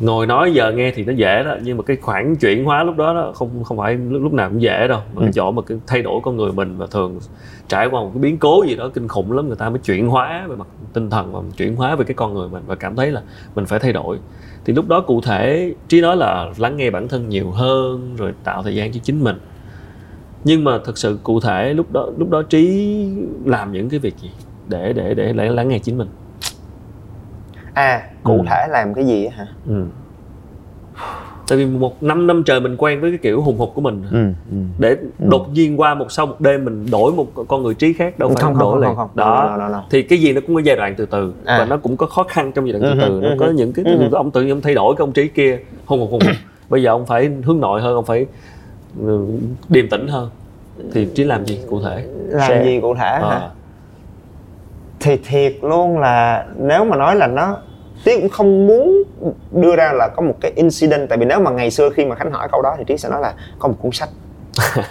[0.00, 2.96] ngồi nói giờ nghe thì nó dễ đó nhưng mà cái khoảng chuyển hóa lúc
[2.96, 5.00] đó đó không không phải lúc, lúc nào cũng dễ đâu.
[5.14, 5.24] Mà Ừ.
[5.24, 7.18] cái chỗ mà cái thay đổi con người mình và thường
[7.68, 10.08] trải qua một cái biến cố gì đó kinh khủng lắm người ta mới chuyển
[10.08, 12.96] hóa về mặt tinh thần và chuyển hóa về cái con người mình và cảm
[12.96, 13.22] thấy là
[13.54, 14.18] mình phải thay đổi.
[14.64, 18.32] Thì lúc đó cụ thể trí nói là lắng nghe bản thân nhiều hơn rồi
[18.44, 19.36] tạo thời gian cho chính mình.
[20.44, 22.96] Nhưng mà thực sự cụ thể lúc đó lúc đó trí
[23.44, 24.30] làm những cái việc gì
[24.68, 26.08] để để để lắng nghe chính mình
[27.74, 28.44] à cụ Ừ.
[28.50, 29.84] thể làm cái gì á hả ừ.
[31.48, 34.02] tại vì một năm năm trời mình quen với cái kiểu hùng hục của mình
[34.10, 34.56] ừ, ừ.
[34.78, 38.18] để đột nhiên qua một sau một đêm mình đổi một con người trí khác
[38.18, 39.10] đâu phải Không, không, đổi không, liền không, không.
[39.16, 41.58] đó No, no, no, thì cái gì nó cũng có giai đoạn từ từ À.
[41.58, 43.36] và nó cũng có khó khăn trong giai đoạn Ừ từ hứ, từ nó ừ
[43.40, 43.52] có hứ.
[43.52, 46.10] những cái Ừ ông tự nhiên ông thay đổi cái ông trí kia hùng hục
[46.10, 46.36] hùng hục
[46.68, 48.26] bây giờ ông phải hướng nội hơn ông phải
[49.00, 49.26] ừ,
[49.68, 50.30] điềm tĩnh hơn
[50.92, 52.64] thì trí làm gì cụ thể làm Share.
[52.64, 53.50] gì cụ thể hả Ờ.
[55.04, 57.56] thì thiệt luôn là nếu mà nói là nó
[58.04, 59.02] Trí cũng không muốn
[59.52, 61.08] đưa ra là có một cái incident.
[61.08, 63.08] Tại vì nếu mà ngày xưa khi mà Khánh hỏi câu đó thì Trí sẽ
[63.08, 64.08] nói là có một cuốn sách.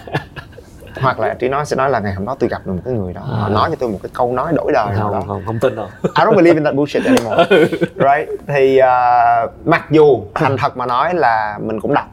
[1.00, 2.94] Hoặc là Trí nói sẽ nói là ngày hôm đó tôi gặp được một cái
[2.94, 3.20] người đó.
[3.20, 3.48] Họ À.
[3.48, 5.86] nói cho tôi một cái câu nói đổi đời không không không tin đâu.
[6.02, 7.44] I don't believe in that bullshit anymore.
[7.94, 8.28] Right?
[8.46, 12.06] Thì uh, mặc dù thành thật mà nói là mình cũng đọc.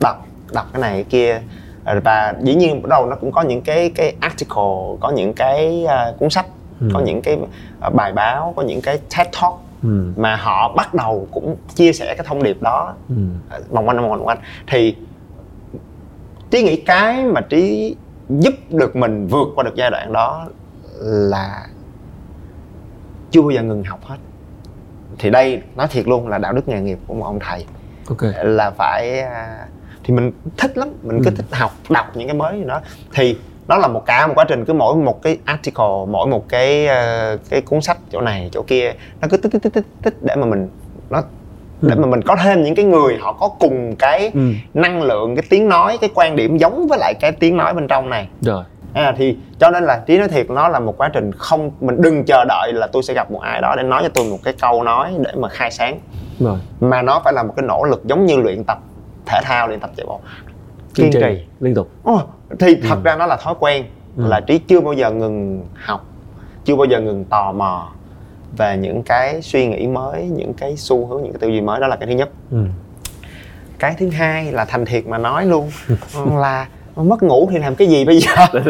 [0.00, 1.40] Đọc đọc cái này cái kia.
[2.04, 5.86] Và dĩ nhiên bắt đầu nó cũng có những cái cái article có những cái
[5.86, 6.46] uh, cuốn sách
[6.82, 6.88] Ừ.
[6.94, 7.34] có những cái
[7.86, 10.12] uh, bài báo có những cái TED Talk ừ.
[10.16, 13.14] mà họ bắt đầu cũng chia sẻ cái thông điệp đó Ừ.
[13.50, 14.96] ờ, vòng quanh vòng quanh vòng quanh thì
[16.50, 17.96] trí nghĩ cái mà trí
[18.28, 20.46] giúp được mình vượt qua được giai đoạn đó
[21.00, 21.66] là
[23.30, 24.16] chưa bao giờ ngừng học hết
[25.18, 27.64] thì đây nói thiệt luôn là đạo đức nghề nghiệp của một ông thầy
[28.08, 29.66] ok là phải à,
[30.04, 31.34] thì mình thích lắm mình cứ Ừ.
[31.36, 32.80] thích học đọc những cái mới gì đó
[33.14, 36.48] thì nó là một cả một quá trình cứ mỗi một cái article mỗi một
[36.48, 39.86] cái ờ, cái cuốn sách chỗ này chỗ kia nó cứ tích tích tích tích
[40.02, 40.68] tích để mà mình
[41.10, 41.22] nó
[41.82, 42.00] để Ừ.
[42.00, 44.40] mà mình có thêm những cái người họ có cùng cái ừ.
[44.74, 47.88] năng lượng cái tiếng nói cái quan điểm giống với lại cái tiếng nói bên
[47.88, 48.28] trong này.
[48.40, 48.64] Rồi.
[48.94, 52.02] À, thì cho nên là trí nói thiệt nó là một quá trình không mình
[52.02, 54.38] đừng chờ đợi là tôi sẽ gặp một ai đó để nói cho tôi một
[54.44, 55.98] cái câu nói để mà khai sáng.
[56.40, 56.58] Rồi.
[56.80, 58.78] Mà nó phải là một cái nỗ lực giống như luyện tập
[59.26, 60.20] thể thao luyện tập chạy bộ.
[60.94, 61.46] Kiên trì.
[61.60, 61.88] liên tục.
[62.02, 62.20] Ồ,
[62.58, 63.84] thì thật ra nó là thói quen
[64.16, 64.24] Ừ.
[64.28, 66.04] là trí chưa bao giờ ngừng học
[66.64, 67.88] chưa bao giờ ngừng tò mò
[68.56, 71.80] về những cái suy nghĩ mới những cái xu hướng những cái tư duy mới.
[71.80, 72.28] Đó là cái thứ nhất.
[72.50, 72.64] Ừ.
[73.78, 75.70] cái thứ hai là thành thiệt mà nói luôn
[76.40, 78.30] là mất ngủ thì làm cái gì bây giờ?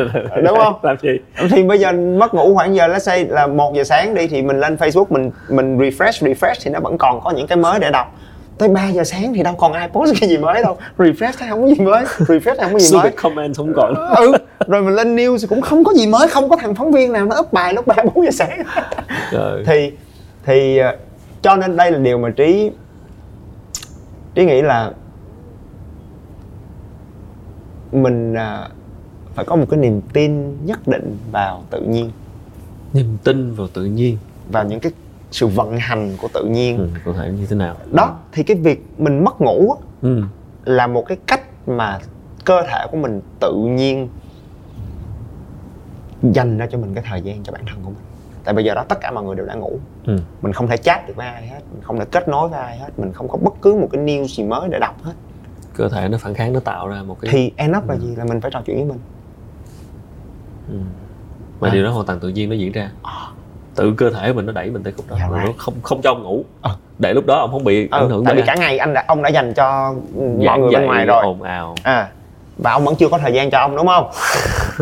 [0.44, 0.74] Đúng không?
[0.82, 1.08] Làm gì?
[1.50, 4.42] Thì bây giờ mất ngủ khoảng giờ let's say là một giờ sáng đi thì
[4.42, 7.80] mình lên Facebook mình mình refresh refresh thì nó vẫn còn có những cái mới
[7.80, 8.14] để đọc
[8.58, 10.76] tới 3 giờ sáng thì đâu còn ai post cái gì mới đâu.
[10.98, 12.04] Refresh thấy không có gì mới.
[12.04, 13.10] Refresh thấy không có gì mới.
[13.10, 13.94] comment không còn.
[14.16, 14.32] Ừ
[14.68, 17.26] rồi mình lên news cũng không có gì mới không có thằng phóng viên nào
[17.26, 18.62] nó up bài lúc ba bốn giờ sáng.
[19.32, 19.92] Rồi thì
[20.44, 20.96] thì ờ,
[21.42, 22.70] cho nên đây là điều mà trí
[24.34, 24.92] trí nghĩ là
[27.92, 28.68] mình à,
[29.34, 32.10] phải có một cái niềm tin nhất định vào tự nhiên.
[32.92, 34.18] Niềm tin vào tự nhiên.
[34.50, 34.92] Vào những cái
[35.32, 36.88] sự vận hành của tự nhiên ừ.
[37.04, 40.22] cụ thể như thế nào đó thì cái việc mình mất ngủ ừ.
[40.64, 41.98] là một cái cách mà
[42.44, 44.08] cơ thể của mình tự nhiên
[46.22, 47.98] dành ra cho mình cái thời gian cho bản thân của mình
[48.44, 50.18] tại bây giờ đó tất cả mọi người đều đã ngủ Ừ.
[50.42, 52.78] mình không thể chat được với ai hết mình không thể kết nối với ai
[52.78, 55.12] hết mình không có bất cứ một cái news gì mới để đọc hết
[55.76, 58.16] cơ thể nó phản kháng nó tạo ra một cái thì end up là gì
[58.16, 58.98] là mình phải trò chuyện với mình
[60.68, 60.76] ừ.
[61.60, 61.74] mà À.
[61.74, 62.90] điều đó hoàn toàn tự nhiên nó diễn ra
[63.74, 65.16] tự cơ thể mình nó đẩy mình tới khúc đó.
[65.30, 65.46] Rồi right.
[65.46, 66.44] nó không không cho ông ngủ.
[66.62, 66.76] Ờ.
[66.98, 69.04] để lúc đó ông không bị ảnh ừ, hưởng tại vì cả ngày anh đã
[69.08, 71.22] ông đã dành cho mọi giảng người bên ngoài rồi.
[71.22, 71.74] ồn ào.
[71.82, 72.08] À
[72.58, 74.10] và ông vẫn chưa có thời gian cho ông đúng không?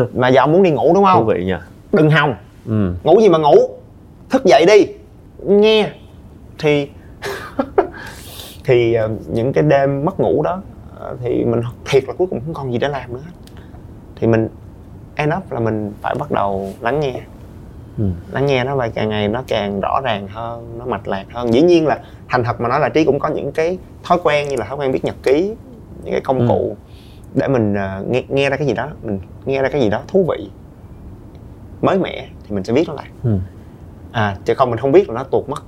[0.13, 1.61] Mà giờ ông muốn đi ngủ đúng thú không vị nha.
[1.91, 2.35] Đừng hòng.
[2.65, 2.93] Ừ.
[3.03, 3.55] ngủ gì mà ngủ?
[4.29, 4.87] Thức dậy đi.
[5.45, 5.89] Nghe.
[6.59, 6.89] Thì
[8.63, 10.61] thì ờ, những cái đêm mất ngủ đó
[10.99, 13.19] ờ, thì mình thiệt là cuối cùng không còn gì để làm nữa.
[14.15, 14.47] Thì mình
[15.15, 17.13] end up là mình phải bắt đầu lắng nghe
[17.97, 18.03] Ừ.
[18.31, 21.53] lắng nghe nó và càng ngày nó càng rõ ràng hơn nó mạch lạc hơn
[21.53, 21.99] dĩ nhiên là
[22.29, 24.77] thành thật mà nói là trí cũng có những cái thói quen như là thói
[24.77, 25.55] quen viết nhật ký
[26.03, 26.45] những cái công Ừ.
[26.49, 26.75] cụ
[27.35, 30.01] để mình ờ, nghe, nghe ra cái gì đó mình nghe ra cái gì đó
[30.07, 30.49] thú vị
[31.81, 33.37] mới mẻ thì mình sẽ viết nó lại Ừ.
[34.11, 35.63] à chứ không mình không biết là nó tuột mất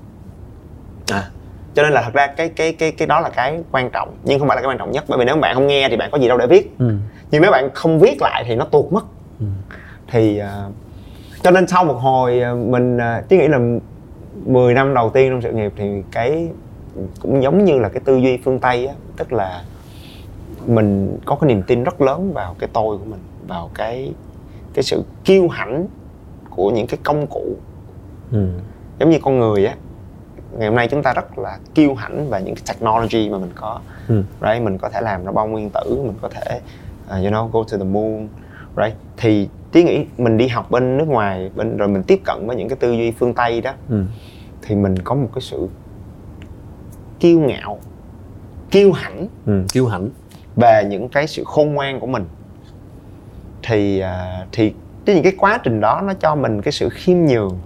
[1.12, 1.30] à
[1.74, 4.40] cho nên là thật ra cái cái cái cái đó là cái quan trọng nhưng
[4.40, 6.10] không phải là cái quan trọng nhất bởi vì nếu bạn không nghe thì bạn
[6.12, 6.96] có gì đâu để viết Ừ.
[7.32, 9.06] nhưng nếu bạn không viết lại thì nó tuột mất
[9.40, 9.46] Ừ.
[10.08, 10.64] thì à,
[11.44, 13.60] cho nên sau một hồi à, mình uh, chỉ nghĩ là
[14.46, 16.50] 10 năm đầu tiên trong sự nghiệp thì cái
[17.22, 19.64] cũng giống như là cái tư duy phương tây á tức là
[20.66, 24.14] mình có cái niềm tin rất lớn vào cái tôi của mình vào cái
[24.74, 25.86] cái sự kiêu hãnh
[26.50, 27.44] của những cái công cụ
[28.32, 28.48] Ừ.
[29.00, 29.76] giống như con người á
[30.58, 33.52] ngày hôm nay chúng ta rất là kiêu hãnh về những cái technology mà mình
[33.56, 34.24] có Ừ.
[34.42, 36.60] right mình có thể làm ra bom nguyên tử mình có thể
[37.06, 38.28] uh, you know go to the moon
[38.78, 42.48] right thì tí nghĩ mình đi học bên nước ngoài bên rồi mình tiếp cận
[42.48, 44.04] với những cái tư duy phương tây đó Ừ.
[44.62, 45.68] thì mình có một cái sự
[47.20, 47.80] kiêu ngạo
[48.72, 49.64] kiêu hãnh Ừ.
[49.74, 50.10] kiêu hãnh
[50.56, 52.26] về những cái sự khôn ngoan của mình
[53.64, 54.74] thì à, thì
[55.06, 57.58] cái những cái quá trình đó nó cho mình cái sự khiêm nhường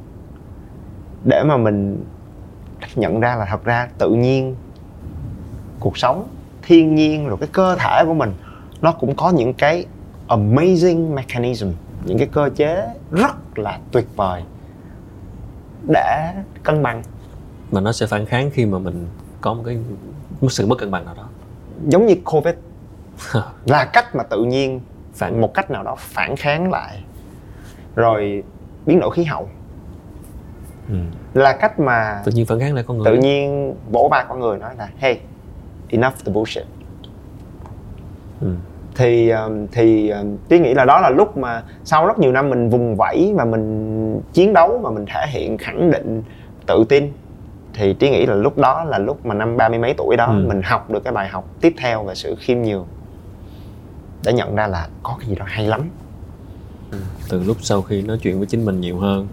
[1.25, 2.03] để mà mình
[2.95, 4.55] nhận ra là thật ra tự nhiên
[5.79, 6.27] cuộc sống
[6.61, 8.33] thiên nhiên rồi cái cơ thể của mình
[8.81, 9.85] nó cũng có những cái
[10.27, 11.67] amazing mechanism
[12.07, 14.43] những cái cơ chế rất là tuyệt vời
[15.93, 17.03] để cân bằng.
[17.71, 19.07] Mà nó sẽ phản kháng khi mà mình
[19.41, 19.77] có một cái
[20.41, 21.29] một sự bất cân bằng nào đó.
[21.87, 22.55] Giống như covid.
[23.65, 24.81] Là cách mà tự nhiên
[25.13, 27.03] phản một cách nào đó phản kháng lại
[27.95, 28.43] rồi
[28.85, 29.49] biến đổi khí hậu.
[30.89, 30.95] Ừ.
[31.33, 33.05] là cách mà tự nhiên phản kháng lại con người.
[33.05, 35.19] tự nhiên vỗ vai con người nói là hey
[35.89, 36.65] enough the bullshit.
[38.41, 38.55] Ừ.
[38.97, 39.31] thì
[39.71, 40.11] thì
[40.49, 43.45] trí nghĩ là đó là lúc mà sau rất nhiều năm mình vùng vẫy và
[43.45, 46.23] mình chiến đấu và mình thể hiện khẳng định
[46.65, 47.11] tự tin
[47.73, 50.25] thì trí nghĩ là lúc đó là lúc mà năm ba mươi mấy tuổi đó
[50.25, 50.45] Ừ.
[50.47, 52.85] mình học được cái bài học tiếp theo về sự khiêm nhường
[54.25, 55.81] để nhận ra là có cái gì đó hay lắm
[57.29, 59.27] từ lúc sau khi nói chuyện với chính mình nhiều hơn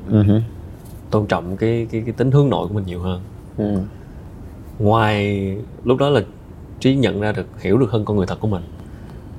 [1.10, 3.20] tôn trọng cái cái cái tính hướng nội của mình nhiều hơn
[3.58, 3.64] Ừ.
[4.78, 6.20] ngoài lúc đó là
[6.80, 8.62] trí nhận ra được hiểu được hơn con người thật của mình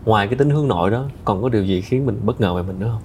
[0.06, 2.62] ngoài cái tính hướng nội đó còn có điều gì khiến mình bất ngờ về
[2.62, 3.02] mình nữa không?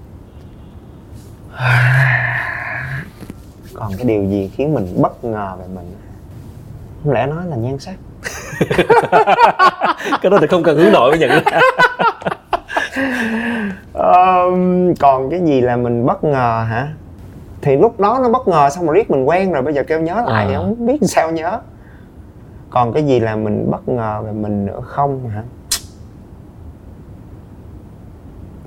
[3.75, 5.95] Còn cái điều gì khiến mình bất ngờ về mình?
[7.05, 7.95] Không lẽ nói là nhan sắc?
[10.23, 11.41] Cái đó thì không cần hướng nội mới nhận ra.
[13.93, 16.89] Ờm, còn cái gì là mình bất ngờ hả?
[17.63, 20.01] Thì lúc đó nó bất ngờ xong rồi riết mình quen rồi bây giờ kêu
[20.01, 20.59] nhớ lại thì À.
[20.59, 21.61] không biết sao nhớ.
[22.71, 25.43] Còn cái gì là mình bất ngờ về mình nữa không hả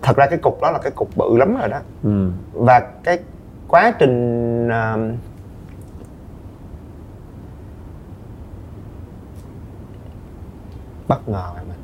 [0.04, 1.80] thật ra cái cục đó là cái cục bự lắm rồi đó.
[2.04, 2.30] Ừ.
[2.54, 3.20] và cái
[3.68, 4.98] quá trình à,
[11.08, 11.78] bất ngờ về mình.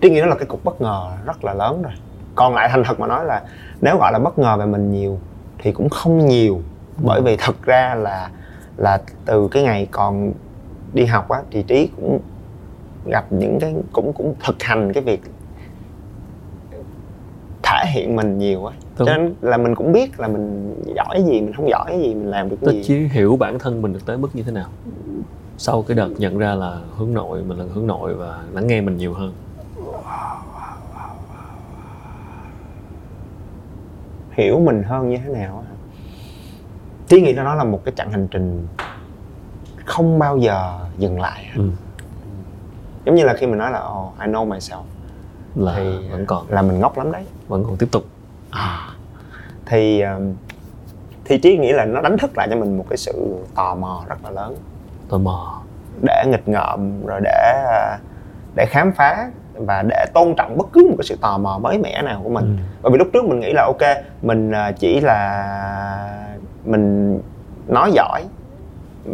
[0.00, 1.92] Trí nghĩ đó là cái cục bất ngờ rất là lớn rồi.
[2.34, 3.42] Còn lại thành thật mà nói là
[3.80, 5.18] nếu gọi là bất ngờ về mình nhiều
[5.58, 6.60] thì cũng không nhiều.
[7.02, 8.30] Bởi vì thật ra là
[8.76, 10.32] là từ cái ngày còn
[10.92, 12.20] đi học á thì trí cũng
[13.06, 15.22] gặp những cái cũng cũng thực hành cái việc
[17.72, 19.08] thể hiện mình nhiều á Đúng.
[19.08, 22.14] cho nên là mình cũng biết là mình giỏi gì mình không giỏi cái gì
[22.14, 22.82] mình làm được cái gì.
[22.82, 24.68] chí hiểu bản thân mình được tới mức như thế nào?
[25.58, 28.80] Sau cái đợt nhận ra là hướng nội mình là hướng nội và lắng nghe
[28.80, 29.32] mình nhiều hơn.
[34.30, 35.74] Hiểu mình hơn như thế nào á.
[37.08, 38.66] Trí nghĩ nó là một cái chặng hành trình
[39.84, 41.70] không bao giờ dừng lại ừ.
[43.04, 44.82] giống như là khi mình nói là oh, I know myself
[45.54, 48.04] là thì vẫn còn là mình ngốc lắm đấy vẫn còn tiếp tục
[48.50, 48.78] à.
[49.66, 50.34] thì um,
[51.24, 54.04] thì trí nghĩ là nó đánh thức lại cho mình một cái sự tò mò
[54.08, 54.56] rất là lớn
[55.08, 55.62] tò mò
[56.02, 58.00] để nghịch ngợm rồi để uh,
[58.56, 61.78] để khám phá và để tôn trọng bất cứ một cái sự tò mò mới
[61.78, 62.62] mẻ nào của mình Ừ.
[62.82, 66.28] bởi vì lúc trước mình nghĩ là ok mình chỉ là
[66.64, 67.18] mình
[67.68, 68.24] nói giỏi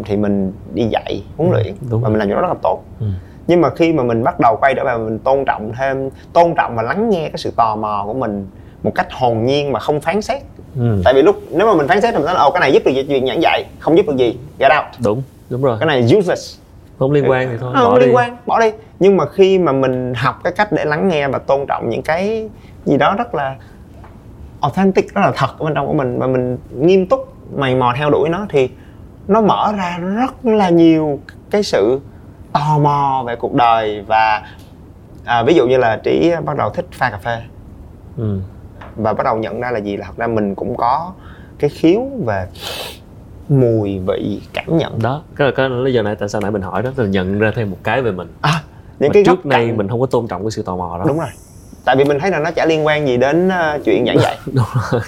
[0.05, 2.11] thì mình đi dạy huấn luyện đúng và rồi.
[2.11, 3.07] mình làm chuyện đó rất là tốt ừ.
[3.49, 6.55] Nhưng mà khi mà mình bắt đầu quay trở về mình tôn trọng thêm tôn
[6.57, 8.47] trọng và lắng nghe cái sự tò mò của mình
[8.83, 10.43] một cách hồn nhiên mà không phán xét.
[10.77, 11.03] Ừ.
[11.05, 12.73] tại vì lúc nếu mà mình phán xét thì mình nói là ồ cái này
[12.73, 14.85] giúp được gì chuyện giảng dạy không giúp được gì get out.
[15.05, 15.77] Đúng đúng rồi.
[15.81, 16.59] Cái này useless.
[16.99, 18.07] Không liên quan thì thôi Ờ, bỏ không đi.
[18.07, 18.71] liên quan bỏ đi.
[19.01, 22.03] Nhưng mà khi mà mình học cái cách để lắng nghe và tôn trọng những
[22.03, 22.49] cái
[22.85, 23.57] gì đó rất là
[24.61, 27.93] authentic rất là thật ở bên trong của mình và mình nghiêm túc mày mò
[27.97, 28.69] theo đuổi nó thì
[29.29, 31.19] nó mở ra rất là nhiều
[31.51, 32.01] cái sự
[32.53, 34.43] tò mò về cuộc đời và
[35.25, 37.39] à, ví dụ như là trí bắt đầu thích pha cà phê.
[38.17, 38.39] Ừ.
[38.97, 39.97] và bắt đầu nhận ra là gì?
[39.97, 41.13] Là thật ra mình cũng có
[41.59, 42.47] cái khiếu về
[43.49, 44.99] mùi vị cảm nhận.
[45.03, 47.39] Đó cái là cái lý do này tại sao nãy mình hỏi đó là nhận
[47.39, 48.29] ra thêm một cái về mình.
[48.41, 48.63] À,
[48.99, 50.97] những mà cái trước nay cạnh- mình không có tôn trọng cái sự tò mò
[50.99, 51.05] đó.
[51.09, 51.29] Đúng rồi.
[51.85, 54.39] Tại vì mình thấy là nó chả liên quan gì đến ờ, chuyện giảng dạy.
[54.53, 55.01] Đúng rồi.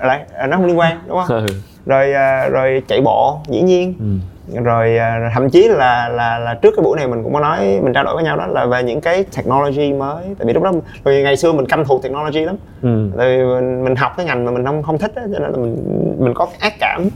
[0.00, 1.46] Đấy, nó không liên quan đúng không?
[1.46, 1.46] Ừ.
[1.86, 4.60] rồi ờ, rồi chạy bộ dĩ nhiên Ừ.
[4.64, 7.80] rồi ờ, thậm chí là là là trước cái buổi này mình cũng có nói
[7.82, 10.62] mình trao đổi với nhau đó là về những cái technology mới tại vì lúc
[10.62, 10.72] đó
[11.04, 13.10] rồi ngày xưa mình căm thù technology lắm Ừ.
[13.18, 15.50] tại vì mình, mình học cái ngành mà mình không không thích á, cho nên
[15.52, 15.76] là mình
[16.18, 17.08] mình có ác cảm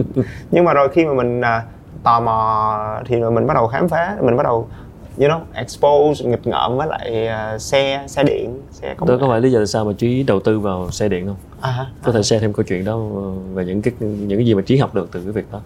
[0.50, 1.62] nhưng mà rồi khi mà mình à,
[2.02, 4.68] tò mò thì rồi mình bắt đầu khám phá mình bắt đầu
[5.18, 9.28] you know expose nghịch ngợm với lại à, xe xe điện xe công đó có
[9.28, 11.36] phải lý do tại sao mà trí đầu tư vào xe điện không?
[11.60, 14.54] À, có thể share thêm câu chuyện đó ờ, về những cái những cái gì
[14.54, 15.60] mà trí học được từ cái việc đó.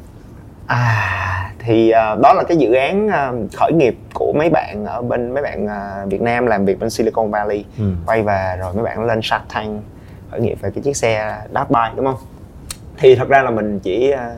[0.67, 1.29] À
[1.59, 5.35] thì à, đó là cái dự án à, khởi nghiệp của mấy bạn ở bên
[5.35, 7.65] mấy bạn à, Việt Nam làm việc bên Silicon Valley.
[7.79, 7.85] Ừ.
[8.07, 9.83] quay về rồi mấy bạn lên Shark Tank
[10.31, 12.19] khởi nghiệp về cái chiếc xe Dark Bike đúng không?
[12.99, 14.37] Thì thật ra là mình chỉ à,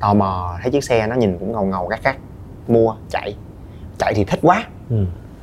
[0.00, 2.16] tò mò thấy chiếc xe nó nhìn cũng ngầu ngầu gắt gắt
[2.68, 3.34] mua chạy
[4.02, 4.64] chạy thì thích quá.
[4.90, 4.96] Ừ.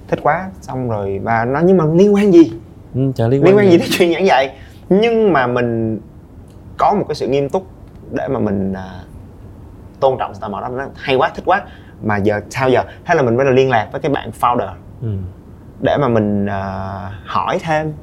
[0.08, 2.52] thích quá xong rồi và nó nhưng mà liên quan gì?
[2.96, 3.78] Ừ, chả liên quan, liên quan gì.
[3.78, 4.56] tới chuyện giảng dạy?
[4.90, 6.00] Nhưng mà mình
[6.78, 7.68] có một cái sự nghiêm túc
[8.12, 8.90] để mà mình à,
[10.00, 10.68] tôn trọng sự tò mò đó.
[10.70, 11.62] Nó hay quá thích quá.
[12.04, 12.84] Mà giờ sao giờ?
[13.06, 14.74] Thế là mình mới là liên lạc với cái bạn founder.
[15.02, 15.10] Ừ.
[15.82, 16.52] để mà mình uh,
[17.26, 17.94] hỏi thêm.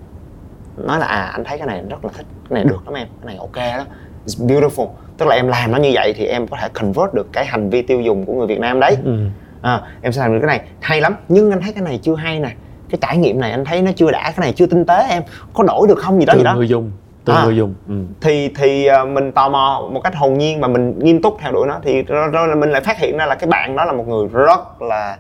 [0.77, 3.09] Nói là à anh thấy cái này rất là thích cái này được lắm em
[3.21, 3.85] cái này ok đó.
[4.27, 4.89] It's beautiful.
[5.19, 7.71] Tức là em làm nó như vậy thì em có thể convert được cái hành
[7.71, 8.97] vi tiêu dùng của người Việt Nam đấy.
[9.05, 9.19] Ừ.
[9.67, 10.69] à, em sẽ làm được cái này.
[10.81, 11.17] Hay lắm.
[11.29, 12.55] Nhưng anh thấy cái này chưa hay nè.
[12.91, 15.23] Cái trải nghiệm này anh thấy nó chưa đã cái này chưa tinh tế em.
[15.55, 16.55] Có đổi được không gì đó từ gì đó.
[16.55, 16.91] người dùng
[17.25, 17.45] từ À.
[17.45, 17.75] người dùng.
[17.89, 17.95] Ừ.
[18.21, 21.53] thì thì ờ, mình tò mò một cách hồn nhiên mà mình nghiêm túc theo
[21.53, 23.93] đuổi nó thì rồi, rồi mình lại phát hiện ra là cái bạn đó là
[23.93, 25.17] một người rất là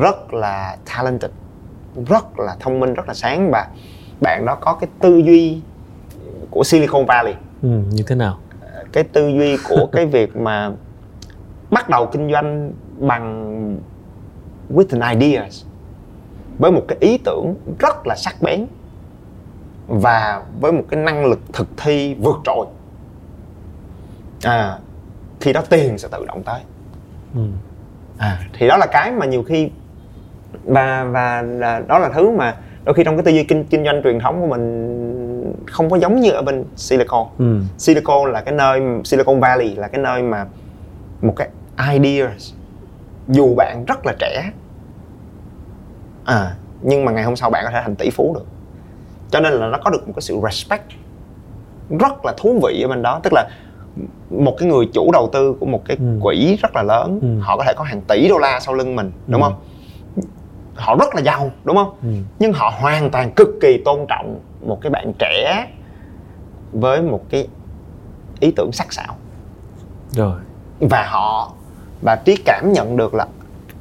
[0.00, 1.30] rất là talented
[2.08, 3.66] rất là thông minh rất là sáng và
[4.20, 5.60] bạn đó có cái tư duy
[6.50, 7.34] của Silicon Valley.
[7.62, 7.68] Ừ.
[7.90, 8.38] như thế nào?
[8.92, 10.70] Cái tư duy của cái việc mà
[11.70, 13.78] bắt đầu kinh doanh bằng
[14.74, 15.64] with an ideas
[16.58, 18.66] với một cái ý tưởng rất là sắc bén
[19.88, 22.66] và với một cái năng lực thực thi vượt trội
[24.42, 24.78] à
[25.40, 26.60] khi đó tiền sẽ tự động tới
[27.34, 27.40] ừ.
[28.18, 29.70] à thì đó là cái mà nhiều khi
[30.64, 33.84] và và là, đó là thứ mà đôi khi trong cái tư duy kinh kinh
[33.84, 37.60] doanh truyền thống của mình không có giống như ở bên Silicon Ừ.
[37.78, 40.46] Silicon là cái nơi Silicon Valley là cái nơi mà
[41.22, 41.48] một cái
[41.92, 42.52] ideas
[43.28, 44.50] dù bạn rất là trẻ
[46.24, 48.46] à nhưng mà ngày hôm sau bạn có thể thành tỷ phú được
[49.30, 50.84] cho nên là nó có được một cái sự respect
[52.00, 53.48] rất là thú vị ở bên đó tức là
[54.30, 56.18] một cái người chủ đầu tư của một cái Ừ.
[56.22, 57.28] quỹ rất là lớn Ừ.
[57.40, 59.48] họ có thể có hàng tỷ đô la sau lưng mình đúng Ừ.
[59.48, 59.62] không
[60.74, 62.08] họ rất là giàu đúng không Ừ.
[62.38, 65.66] nhưng họ hoàn toàn cực kỳ tôn trọng một cái bạn trẻ
[66.72, 67.48] với một cái
[68.40, 69.14] ý tưởng sắc sảo
[70.12, 70.40] rồi
[70.80, 71.52] và họ
[72.02, 73.26] và trí cảm nhận được là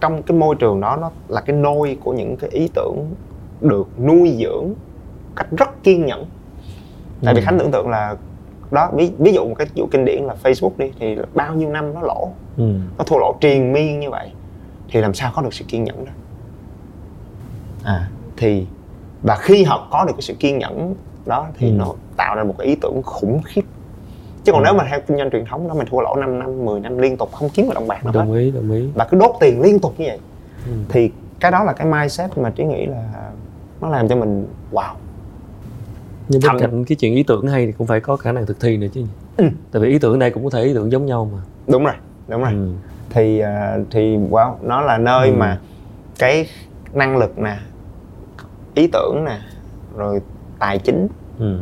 [0.01, 3.15] trong cái môi trường đó nó là cái nôi của những cái ý tưởng
[3.61, 4.73] được nuôi dưỡng
[5.35, 6.25] cách rất kiên nhẫn
[7.25, 7.45] tại vì Ừ.
[7.45, 8.15] khánh tưởng tượng là
[8.71, 11.69] đó ví, ví dụ một cái dụ kinh điển là facebook đi thì bao nhiêu
[11.69, 12.73] năm nó lỗ ừ.
[12.97, 14.31] nó thua lỗ triền miên như vậy
[14.89, 16.11] thì làm sao có được sự kiên nhẫn đó
[17.83, 18.07] à
[18.37, 18.65] thì
[19.23, 20.95] và khi họ có được cái sự kiên nhẫn
[21.25, 21.73] đó thì Ừ.
[21.77, 23.61] nó tạo ra một cái ý tưởng khủng khiếp
[24.43, 24.65] chứ còn Ừ.
[24.65, 26.97] nếu mà theo kinh doanh truyền thống đó mình thua lỗ 5 năm 10 năm
[26.97, 29.17] liên tục không kiếm được đồng bạc nào hết đồng ý đồng ý và cứ
[29.17, 30.19] đốt tiền liên tục như vậy
[30.65, 30.71] ừ.
[30.89, 33.03] thì cái đó là cái mindset mà trí nghĩ là
[33.81, 34.93] nó làm cho mình wow
[36.29, 38.59] nhưng bên cạnh cái chuyện ý tưởng hay thì cũng phải có khả năng thực
[38.59, 39.03] thi nữa chứ
[39.37, 39.45] Ừ.
[39.71, 41.93] tại vì ý tưởng này cũng có thể ý tưởng giống nhau mà đúng rồi
[42.27, 42.69] đúng rồi ừ.
[43.09, 45.33] thì à, thì wow nó là nơi Ừ.
[45.35, 45.59] mà
[46.19, 46.47] cái
[46.93, 47.57] năng lực nè
[48.73, 49.37] ý tưởng nè
[49.97, 50.21] rồi
[50.59, 51.07] tài chính
[51.39, 51.57] Ừ.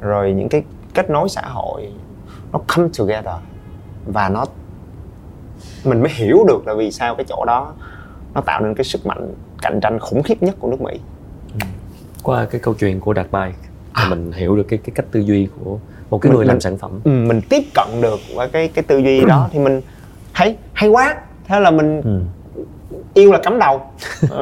[0.00, 0.62] rồi những cái
[0.94, 1.92] kết nối xã hội
[2.54, 3.34] nó come together.
[4.06, 4.44] Và nó
[5.84, 7.72] mình mới hiểu được là vì sao cái chỗ đó
[8.34, 11.00] nó tạo nên cái sức mạnh cạnh tranh khủng khiếp nhất của nước Mỹ.
[12.22, 13.52] Qua cái câu chuyện của Đạt Bài
[13.92, 14.06] À.
[14.10, 15.78] mình hiểu được cái cái cách tư duy của
[16.10, 16.90] một cái Mình- người làm mình- sản phẩm.
[17.04, 19.80] ừ, mình tiếp cận được với cái cái tư duy đó thì mình
[20.34, 21.16] thấy hay quá.
[21.48, 22.20] Thế là mình ừ.
[23.14, 23.80] yêu là cắm đầu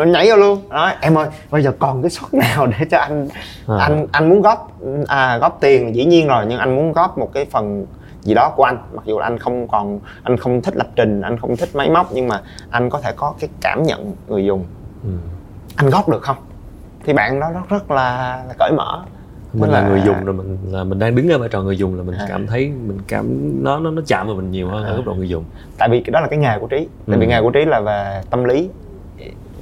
[0.06, 0.60] nhảy vô luôn.
[0.70, 3.28] Đó em ơi bây giờ còn cái suất nào để cho anh
[3.66, 3.76] À.
[3.78, 5.94] anh anh muốn góp à, góp tiền?
[5.94, 7.86] Dĩ nhiên rồi nhưng anh muốn góp một cái phần
[8.22, 11.20] gì đó của anh mặc dù là anh không còn anh không thích lập trình
[11.20, 14.44] anh không thích máy móc nhưng mà anh có thể có cái cảm nhận người
[14.44, 14.64] dùng
[15.04, 15.10] Ừ.
[15.76, 16.36] anh góp được không
[17.04, 19.02] thì bạn đó rất rất là, là cởi mở
[19.52, 21.76] mình là là- người dùng rồi mình là mình đang đứng ở vai trò người
[21.78, 22.26] dùng là mình À.
[22.28, 23.26] cảm thấy mình cảm
[23.64, 24.96] nó nó nó chạm vào mình nhiều hơn ở À.
[24.96, 25.44] góc độ người dùng
[25.78, 27.20] tại vì cái đó là cái nghề của trí tại Ừ.
[27.20, 28.68] vì nghề của trí là về tâm lý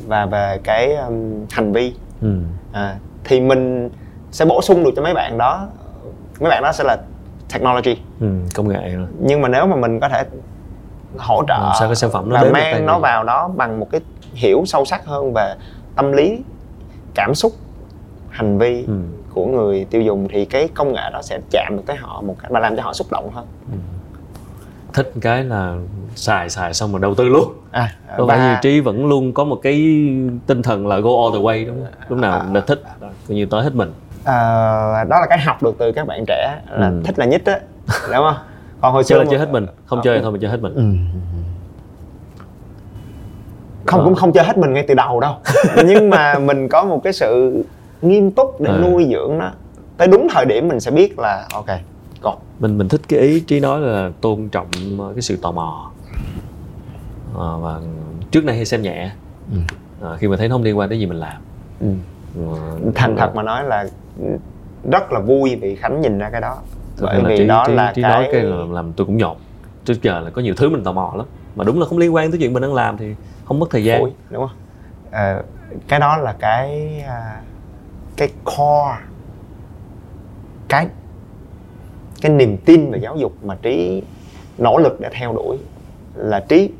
[0.06, 2.34] và về cái um, hành vi ừ.
[2.72, 3.90] à, thì mình
[4.30, 5.66] sẽ bổ sung được cho mấy bạn đó
[6.40, 6.96] mấy bạn đó sẽ là
[7.52, 7.96] technology.
[8.20, 8.26] Ừ.
[8.54, 9.06] công nghệ rồi.
[9.20, 10.24] Nhưng mà nếu mà mình có thể
[11.18, 13.02] hỗ trợ Làm sao cái sản phẩm nó và mang nó người.
[13.02, 14.00] vào đó bằng một cái
[14.34, 15.54] hiểu sâu sắc hơn về
[15.96, 16.38] tâm lý
[17.14, 17.52] cảm xúc
[18.30, 18.92] hành vi ừ.
[19.34, 22.36] của người tiêu dùng thì cái công nghệ đó sẽ chạm được tới họ một
[22.42, 23.46] cách và làm cho họ xúc động hơn.
[24.92, 25.76] Thích cái là
[26.14, 27.52] xài xài xong rồi đầu tư luôn.
[27.70, 29.74] À, có phải như trí vẫn luôn có một cái
[30.46, 31.94] tinh thần là go all the way đúng không?
[32.08, 33.92] Lúc nào là thích coi như tới hết mình
[34.24, 34.34] à,
[35.04, 37.02] đó là cái học được từ các bạn trẻ là Ừ.
[37.04, 37.60] thích là nhất á
[38.06, 38.34] đúng không
[38.80, 40.58] còn hồi xưa chơi là chơi hết mình không chơi thì thôi mình chơi hết
[40.62, 40.82] mình Ừ.
[43.86, 44.04] không Ờ.
[44.04, 45.34] cũng không chơi hết mình ngay từ đầu đâu
[45.86, 47.62] nhưng mà mình có một cái sự
[48.02, 48.78] nghiêm túc để Ờ.
[48.82, 49.50] nuôi dưỡng nó
[49.96, 51.66] tới đúng thời điểm mình sẽ biết là ok
[52.22, 54.66] go mình mình thích cái ý trí nói là tôn trọng
[54.98, 55.90] ờ, cái sự tò mò
[57.34, 57.78] Ờ, và
[58.30, 59.10] trước nay hay xem nhẹ
[59.52, 59.58] Ừ.
[60.00, 61.36] Ờ, khi mà thấy nó không liên quan tới gì mình làm
[61.80, 61.86] ừ.
[62.38, 62.56] Ờ,
[62.94, 63.86] thành thật mà nói là
[64.90, 66.58] rất là vui vì khánh nhìn ra cái đó.
[66.96, 69.16] Thật bởi vì trí, đó trí, là trí cái nói cái là làm tôi cũng
[69.16, 69.36] nhột.
[69.84, 71.26] Trước giờ là có nhiều thứ mình tò mò lắm.
[71.56, 73.14] Mà đúng là không liên quan tới chuyện mình đang làm thì
[73.44, 74.00] không mất thời gian.
[74.00, 74.56] Phổi đúng không?
[75.10, 75.42] Ờ,
[75.88, 77.42] cái đó là cái à,
[78.16, 78.96] cái core
[80.68, 80.86] cái
[82.22, 84.02] cái niềm tin về giáo dục mà trí
[84.58, 85.58] nỗ lực để theo đuổi
[86.14, 86.70] là trí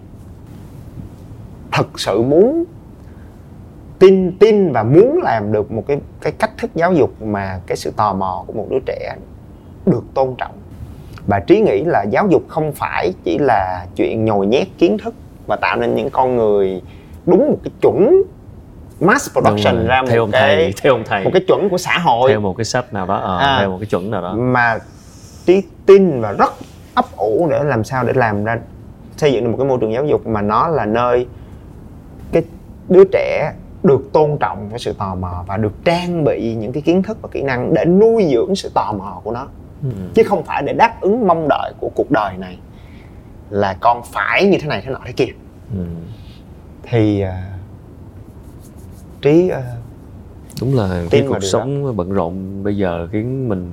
[1.73, 2.65] thực sự muốn
[3.99, 7.77] tin tin và muốn làm được một cái cái cách thức giáo dục mà cái
[7.77, 9.17] sự tò mò của một đứa trẻ
[9.87, 10.53] được tôn trọng.
[11.27, 15.15] Và trí nghĩ là giáo dục không phải chỉ là chuyện nhồi nhét kiến thức
[15.47, 16.83] và tạo nên những con người
[17.27, 18.23] đúng một cái chuẩn
[19.01, 21.25] mass production ra một theo ông cái thầy theo ông thầy.
[21.25, 22.31] một cái chuẩn của xã hội.
[22.31, 23.57] Theo một cái sách nào đó ờ, À.
[23.61, 24.35] theo một cái chuẩn nào đó.
[24.35, 24.79] Mà
[25.47, 26.53] trí tin và rất
[26.95, 28.59] ấp ủ để làm sao để làm ra
[29.17, 31.27] xây dựng được một cái môi trường giáo dục mà nó là nơi
[32.33, 32.43] cái
[32.89, 33.53] đứa trẻ
[33.83, 37.19] được tôn trọng cái sự tò mò và được trang bị những cái kiến thức
[37.23, 39.47] và kỹ năng để nuôi dưỡng sự tò mò của nó
[39.83, 39.89] Ừ.
[40.15, 42.59] chứ không phải để đáp ứng mong đợi của cuộc đời này
[43.51, 45.27] là con phải như thế này thế nọ thế kia
[45.77, 45.85] Ừ.
[46.83, 47.53] thì à,
[49.23, 49.63] trí à,
[50.61, 53.73] đúng là cái cuộc sống bận rộn bây giờ khiến mình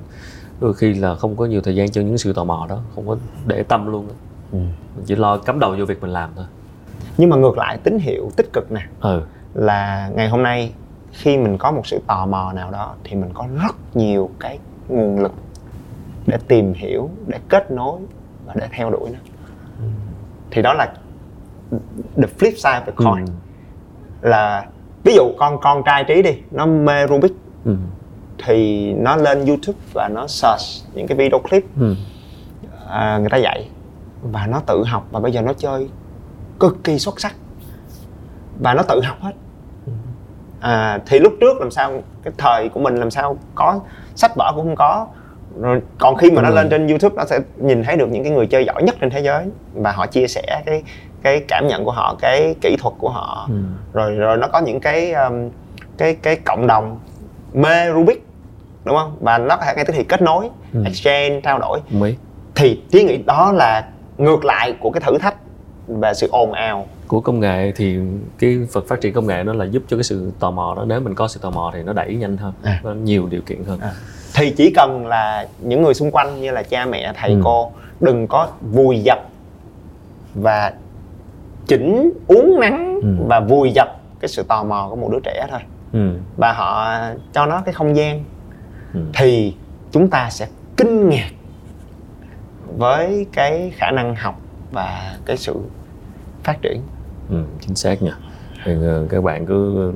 [0.60, 3.08] đôi khi là không có nhiều thời gian cho những sự tò mò đó không
[3.08, 4.14] có để tâm luôn á.
[4.52, 4.58] Ừ.
[4.96, 6.44] mình chỉ lo cắm đầu vô việc mình làm thôi
[7.18, 9.22] nhưng mà ngược lại tín hiệu tích cực nè ừ
[9.58, 10.72] là ngày hôm nay
[11.12, 14.58] khi mình có một sự tò mò nào đó thì mình có rất nhiều cái
[14.88, 15.32] nguồn lực
[16.26, 18.00] để tìm hiểu để kết nối
[18.46, 19.18] và để theo đuổi nó
[20.50, 20.92] thì đó là
[22.16, 23.24] the flip side of the coin
[24.22, 24.28] Ừ.
[24.28, 24.66] là
[25.04, 27.32] ví dụ con con trai trí đi nó mê Rubik
[27.64, 27.76] ừ.
[28.44, 30.62] thì nó lên YouTube và nó search
[30.94, 31.94] những cái video clip Ừ.
[32.88, 33.68] à, người ta dạy
[34.22, 35.88] và nó tự học và bây giờ nó chơi
[36.60, 37.34] cực kỳ xuất sắc
[38.60, 39.32] và nó tự học hết
[40.60, 43.80] à, thì lúc trước làm sao cái thời của mình làm sao có
[44.14, 45.06] sách vở cũng không có.
[45.60, 48.32] Rồi còn khi mà nó lên trên YouTube nó sẽ nhìn thấy được những cái
[48.32, 49.44] người chơi giỏi nhất trên thế giới
[49.74, 50.82] và họ chia sẻ cái
[51.22, 53.46] cái cảm nhận của họ cái kỹ thuật của họ.
[53.48, 53.54] Ừ.
[53.92, 55.50] rồi rồi nó có những cái um,
[55.98, 57.00] cái cái cộng đồng
[57.52, 58.26] mê Rubik
[58.84, 59.16] đúng không?
[59.20, 60.82] Và nó có thể ngay tức thì kết nối Ừ.
[60.86, 61.80] exchange trao đổi.
[61.90, 62.16] Mấy
[62.54, 63.84] thì trí nghĩ đó là
[64.18, 65.34] ngược lại của cái thử thách
[65.88, 67.98] và sự ồn ào của công nghệ thì
[68.38, 70.84] cái Phật phát triển công nghệ nó là giúp cho cái sự tò mò đó
[70.86, 72.80] nếu mình có sự tò mò thì nó đẩy nhanh hơn À.
[72.84, 73.92] nó nhiều điều kiện hơn À.
[74.34, 77.40] thì chỉ cần là những người xung quanh như là cha mẹ thầy Ừ.
[77.44, 79.18] cô đừng có vùi dập
[80.34, 80.72] và
[81.66, 83.08] chỉnh uống nắng Ừ.
[83.28, 85.60] và vùi dập cái sự tò mò của một đứa trẻ thôi
[85.92, 86.12] ừ.
[86.36, 86.98] và họ
[87.32, 88.24] cho nó cái không gian
[88.94, 89.00] Ừ.
[89.14, 89.54] thì
[89.92, 91.30] chúng ta sẽ kinh ngạc
[92.76, 94.40] với cái khả năng học
[94.72, 95.54] và cái sự
[96.48, 96.80] phát triển.
[97.30, 98.12] Ừ, chính xác nha.
[98.64, 99.92] Thì ờ, các bạn cứ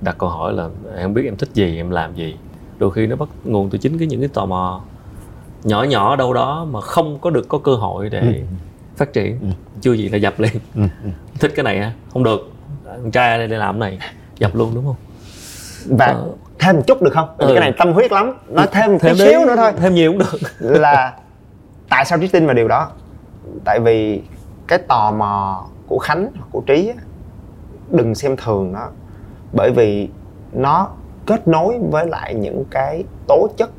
[0.00, 2.36] đặt câu hỏi là em không biết em thích gì em làm gì?
[2.78, 4.80] Đôi khi nó bắt nguồn từ chính cái những cái tò mò
[5.64, 8.32] nhỏ nhỏ đâu đó mà không có được có cơ hội để Ừ.
[8.96, 9.52] phát triển.
[9.80, 10.52] Chưa gì là dập liền.
[11.40, 12.50] Thích cái này á không được.
[12.86, 13.98] Con trai đây để làm cái này
[14.38, 14.96] dập luôn đúng không?
[15.98, 16.28] Và Ờ.
[16.58, 17.28] thêm một chút được không?
[17.38, 17.46] Ừ.
[17.50, 18.32] cái này tâm huyết lắm.
[18.48, 19.72] Nói thêm một thêm tí xíu nữa thôi.
[19.76, 20.38] Thêm nhiều cũng được.
[20.60, 21.12] Là
[21.88, 22.90] tại sao trí tin vào điều đó?
[23.64, 24.22] Tại vì
[24.68, 26.94] cái tò mò của khánh hoặc của trí á,
[27.90, 28.88] đừng xem thường nó.
[29.52, 30.08] Bởi vì
[30.52, 30.88] nó
[31.26, 33.70] kết nối với lại những cái tố chất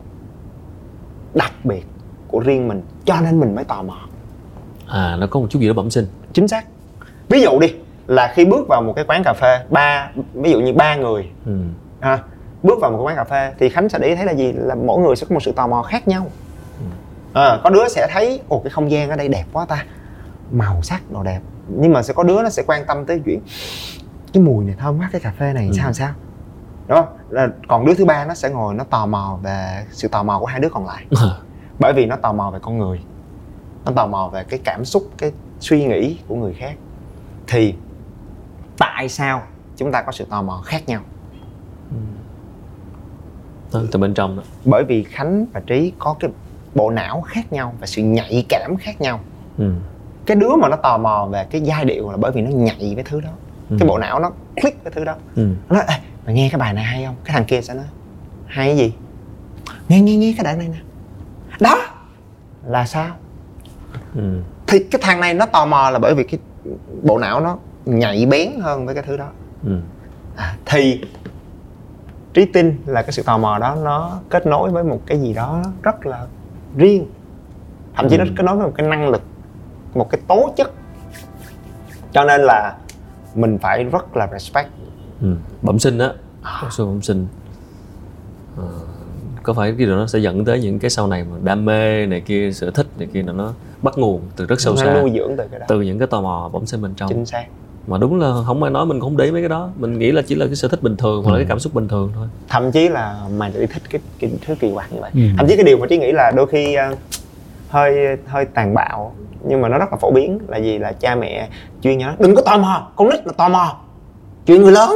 [1.34, 1.86] đặc biệt
[2.28, 3.98] của riêng mình cho nên mình mới tò mò.
[4.88, 6.08] À nó có một chút gì đó bẩm sinh.
[6.34, 6.66] Chính xác.
[7.30, 7.74] Ví dụ đi
[8.08, 11.30] là khi bước vào một cái quán cà phê ba ví dụ như ba người
[11.46, 11.60] ừ.
[12.00, 12.20] ha,
[12.64, 14.52] bước vào một quán cà phê thì khánh sẽ để ý thấy là gì?
[14.52, 16.28] Là mỗi người sẽ có một sự tò mò khác nhau.
[17.34, 19.86] À, có đứa sẽ thấy ồ cái không gian ở đây đẹp quá ta
[20.52, 23.40] màu sắc đồ đẹp nhưng mà sẽ có đứa nó sẽ quan tâm tới chuyện
[24.34, 25.74] cái mùi này thơm quá cái cà phê này Ừ.
[25.76, 26.14] sao làm sao?
[26.88, 27.08] Đúng không?
[27.30, 30.40] Là- còn đứa thứ ba nó sẽ ngồi nó tò mò về sự tò mò
[30.40, 31.06] của hai đứa còn lại.
[31.80, 33.00] Bởi vì nó tò mò về con người.
[33.86, 36.76] Nó tò mò về cái cảm xúc cái suy nghĩ của người khác.
[37.48, 37.74] Thì
[38.78, 39.42] tại sao
[39.78, 41.02] chúng ta có sự tò mò khác nhau?
[43.74, 44.44] Đó, từ bên trong đó.
[44.66, 46.32] Bởi vì khánh và trí có cái
[46.76, 49.20] bộ não khác nhau và sự nhạy cảm khác nhau.
[49.58, 49.72] Ừ.
[50.26, 52.92] cái đứa mà nó tò mò về cái giai điệu là bởi vì nó nhạy
[52.96, 53.30] với thứ đó
[53.70, 53.76] Ừ.
[53.80, 55.50] cái bộ não nó click với thứ đó Ừ.
[55.70, 55.96] nó nói Ê,
[56.26, 57.86] mày nghe cái bài này hay không cái thằng kia sẽ nói
[58.46, 58.94] hay cái gì
[59.90, 60.78] nghe nghe nghe cái đoạn này nè
[61.60, 61.78] đó
[62.66, 63.16] là sao
[64.16, 64.40] Ừ.
[64.68, 66.40] thì cái thằng này nó tò mò là bởi vì cái
[67.04, 69.28] bộ não nó nhạy bén hơn với cái thứ đó
[69.64, 69.80] Ừ.
[70.36, 71.02] à, thì
[72.34, 75.34] trí tin là cái sự tò mò đó nó kết nối với một cái gì
[75.34, 76.26] đó rất là
[76.78, 77.06] riêng
[77.96, 78.20] thậm chí Ừ.
[78.20, 79.22] nó kết nối với một cái năng lực
[79.96, 80.72] một cái tố chất.
[82.14, 82.76] Cho nên là
[83.36, 84.70] mình phải rất là respect.
[85.22, 85.36] Ừ.
[85.62, 86.10] bẩm sinh á.
[86.62, 87.28] Có sự bẩm sinh.
[88.58, 88.64] Ờ,
[89.44, 92.06] có phải cái điều đó sẽ dẫn tới những cái sau này mà đam mê
[92.06, 94.94] này kia sở thích này kia là nó bắt nguồn từ rất sâu nó xa?
[95.02, 95.66] nuôi dưỡng từ cái đó.
[95.70, 97.10] Từ những cái tò mò bẩm sinh bên trong.
[97.10, 97.46] Chính xác.
[97.88, 99.70] Mà đúng là không ai nói mình không để mấy cái đó.
[99.76, 101.74] Mình nghĩ là chỉ là cái sở thích bình thường hoặc là cái cảm xúc
[101.74, 102.28] bình thường thôi.
[102.50, 105.12] Thậm chí là mày lại thích cái, cái thứ kỳ quặc như vậy.
[105.14, 105.22] Ừ.
[105.38, 106.96] thậm chí cái điều mà trí nghĩ là đôi khi ờ,
[107.70, 109.14] hơi hơi tàn bạo
[109.48, 111.48] nhưng mà nó rất là phổ biến là gì là cha mẹ
[111.82, 113.76] chuyên nhớ đừng có tò mò con nít là tò mò
[114.46, 114.92] chuyện người lớn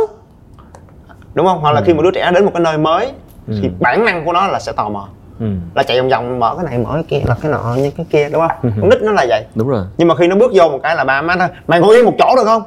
[1.33, 1.83] đúng không hoặc là Ừ.
[1.87, 3.11] khi một đứa trẻ đến một cái nơi mới
[3.47, 3.69] thì Ừ.
[3.79, 5.07] bản năng của nó là sẽ tò mò
[5.39, 5.45] ừ.
[5.75, 8.05] là chạy vòng vòng mở cái này mở cái kia là cái nọ như cái
[8.09, 8.69] kia đúng không Ừ.
[8.81, 10.95] con nít nó là vậy đúng rồi nhưng mà khi nó bước vô một cái
[10.95, 12.63] là ba má thôi mày ngồi yên một chỗ được không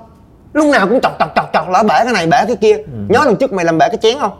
[0.53, 2.83] lúc nào cũng chọc chọc chọc chọc lỡ bể cái này bể cái kia Ừ.
[3.09, 4.33] nhớ lần trước mày làm bể cái chén không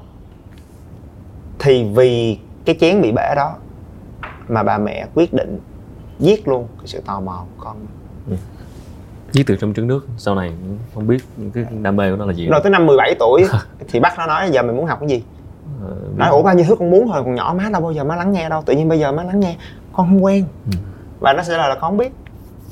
[1.59, 3.53] thì vì cái chén bị bể đó
[4.49, 5.59] mà bà mẹ quyết định
[6.19, 7.77] giết luôn cái sự tò mò của con.
[9.33, 10.53] Giết từ trong trứng nước sau này
[10.95, 11.25] không biết
[11.55, 12.47] cái đam mê của nó là gì.
[12.47, 13.45] Rồi tới năm 17 tuổi
[13.89, 15.23] thì bắt nó nói giờ mày muốn học cái gì?
[15.83, 18.05] Ờ, nói ủa bao nhiêu thứ con muốn thôi còn nhỏ má đâu bao giờ
[18.05, 18.63] má lắng nghe đâu.
[18.67, 19.57] Tự nhiên bây giờ má lắng nghe
[19.93, 20.45] con không quen.
[20.67, 20.79] Ừ.
[21.21, 22.13] và nó sẽ là, là con không biết.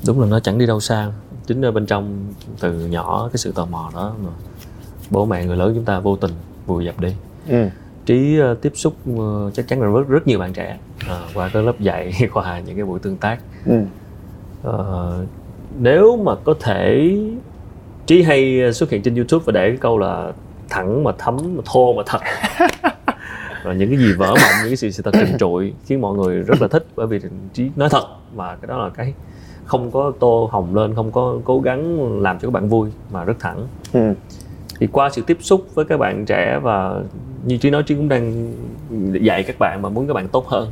[0.06, 1.08] Đúng là nó chẳng đi đâu xa.
[1.46, 2.26] Chính ở bên trong
[2.60, 4.30] từ nhỏ cái sự tò mò đó mà
[5.10, 6.32] bố mẹ người lớn chúng ta vô tình
[6.66, 7.14] vùi dập đi.
[7.48, 7.68] Ừ.
[8.06, 11.50] trí ờ, tiếp xúc ờ, chắc chắn là rất rất nhiều bạn trẻ ờ, qua
[11.52, 13.74] cái lớp dạy qua những cái buổi tương tác Ừ.
[14.62, 15.24] Ờ,
[15.80, 17.10] nếu mà có thể
[18.06, 20.32] trí hay xuất hiện trên youtube và để cái câu là
[20.68, 22.20] thẳng mà thấm mà thô mà thật
[23.64, 26.16] và những cái gì vỡ mộng những cái sự sự thật trần trụi khiến mọi
[26.16, 27.20] người rất là thích bởi vì
[27.52, 29.14] trí nói thật và cái đó là cái
[29.64, 33.24] không có tô hồng lên không có cố gắng làm cho các bạn vui mà
[33.24, 34.14] rất thẳng Ừ.
[34.80, 36.94] thì qua sự tiếp xúc với các bạn trẻ và
[37.44, 38.52] như trí nói trí cũng đang
[39.22, 40.68] dạy các bạn mà muốn các bạn tốt hơn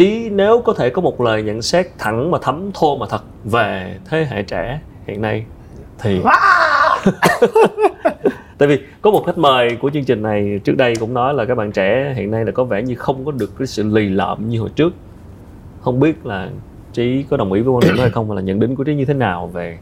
[0.00, 3.22] trí nếu có thể có một lời nhận xét thẳng mà thấm thô mà thật
[3.44, 5.44] về thế hệ trẻ hiện nay
[5.98, 6.20] thì
[8.58, 11.44] tại vì có một khách mời của chương trình này trước đây cũng nói là
[11.44, 14.08] các bạn trẻ hiện nay là có vẻ như không có được cái sự lì
[14.08, 14.92] lợm như hồi trước.
[15.80, 16.48] Không biết là
[16.92, 18.84] trí có đồng ý với quan điểm đó hay không và là nhận định của
[18.84, 19.78] trí như thế nào về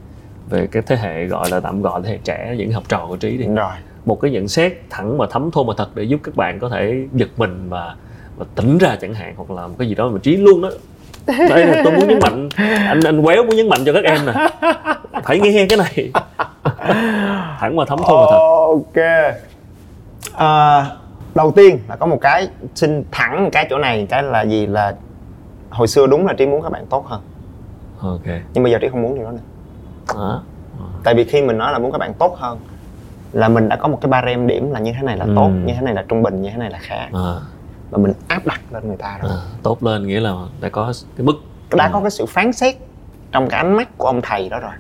[0.51, 3.17] về cái thế hệ gọi là tạm gọi thế hệ trẻ những học trò của
[3.17, 3.47] trí đi.
[3.47, 3.73] Rồi.
[4.05, 6.69] Một cái nhận xét thẳng mà thấm thô mà thật để giúp các bạn có
[6.69, 7.97] thể giật mình và
[8.39, 10.71] và tỉnh ra chẳng hạn hoặc là một cái gì đó mà trí luôn đó.
[11.49, 14.27] Đây là tôi muốn nhấn mạnh anh anh quéo muốn nhấn mạnh cho các em
[14.27, 14.33] nè.
[15.25, 16.13] Phải nghe cái này.
[17.61, 18.39] Thẳng mà thấm thô mà thật.
[18.67, 19.35] Ok.
[20.35, 20.87] À,
[21.35, 24.95] đầu tiên là có một cái xin thẳng cái chỗ này cái là gì là
[25.71, 27.21] hồi xưa đúng là trí muốn các bạn tốt hơn.
[28.01, 28.35] Ok.
[28.55, 29.39] Nhưng bây giờ trí không muốn điều đó nữa.
[30.15, 30.43] Đó
[31.05, 32.59] tại vì khi mình nói là muốn các bạn tốt hơn
[33.33, 35.33] là mình đã có một cái barem điểm là như thế này là Ừ.
[35.37, 36.97] tốt như thế này là trung bình như thế này là khá.
[36.97, 37.35] À,
[37.91, 39.31] và mình áp đặt lên người ta rồi.
[39.31, 41.35] À, tốt lên nghĩa là đã có cái mức.
[41.77, 41.91] Đã Ừ.
[41.93, 42.77] có cái sự phán xét
[43.33, 44.73] trong cái ánh mắt của ông thầy đó rồi.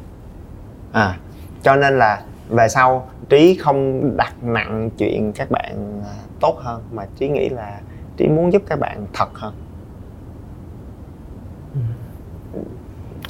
[0.92, 1.16] À
[1.62, 6.82] cho nên là về sau trí không đặt nặng chuyện các bạn à, tốt hơn
[6.92, 7.80] mà trí nghĩ là
[8.16, 9.54] trí muốn giúp các bạn thật hơn.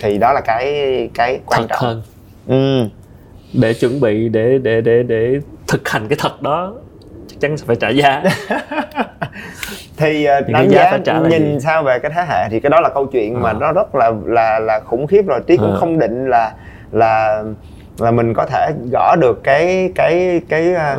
[0.00, 0.64] Thì đó là cái
[1.14, 1.78] cái quan thật trọng.
[1.80, 2.02] hơn.
[2.46, 2.88] Ừ.
[3.60, 6.74] để chuẩn bị để để để để thực hành cái thật đó
[7.40, 8.22] chắn sẽ phải trả giá
[9.96, 11.60] thì uh, Thì đánh giá giá trả nhìn gì?
[11.60, 13.52] sao về cái thế hệ thì cái đó là câu chuyện mà À.
[13.52, 15.76] nó rất là là là khủng khiếp rồi trí cũng À.
[15.80, 16.52] không định là
[16.92, 17.42] là
[17.98, 20.96] là mình có thể gõ được cái cái cái à,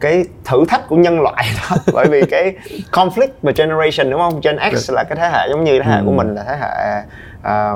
[0.00, 2.54] cái thử thách của nhân loại đó bởi vì cái
[2.92, 5.96] conflict về generation đúng không gen X là cái thế hệ giống như thế hệ
[5.98, 6.02] Ừ.
[6.06, 7.02] của mình là thế hệ
[7.42, 7.72] à,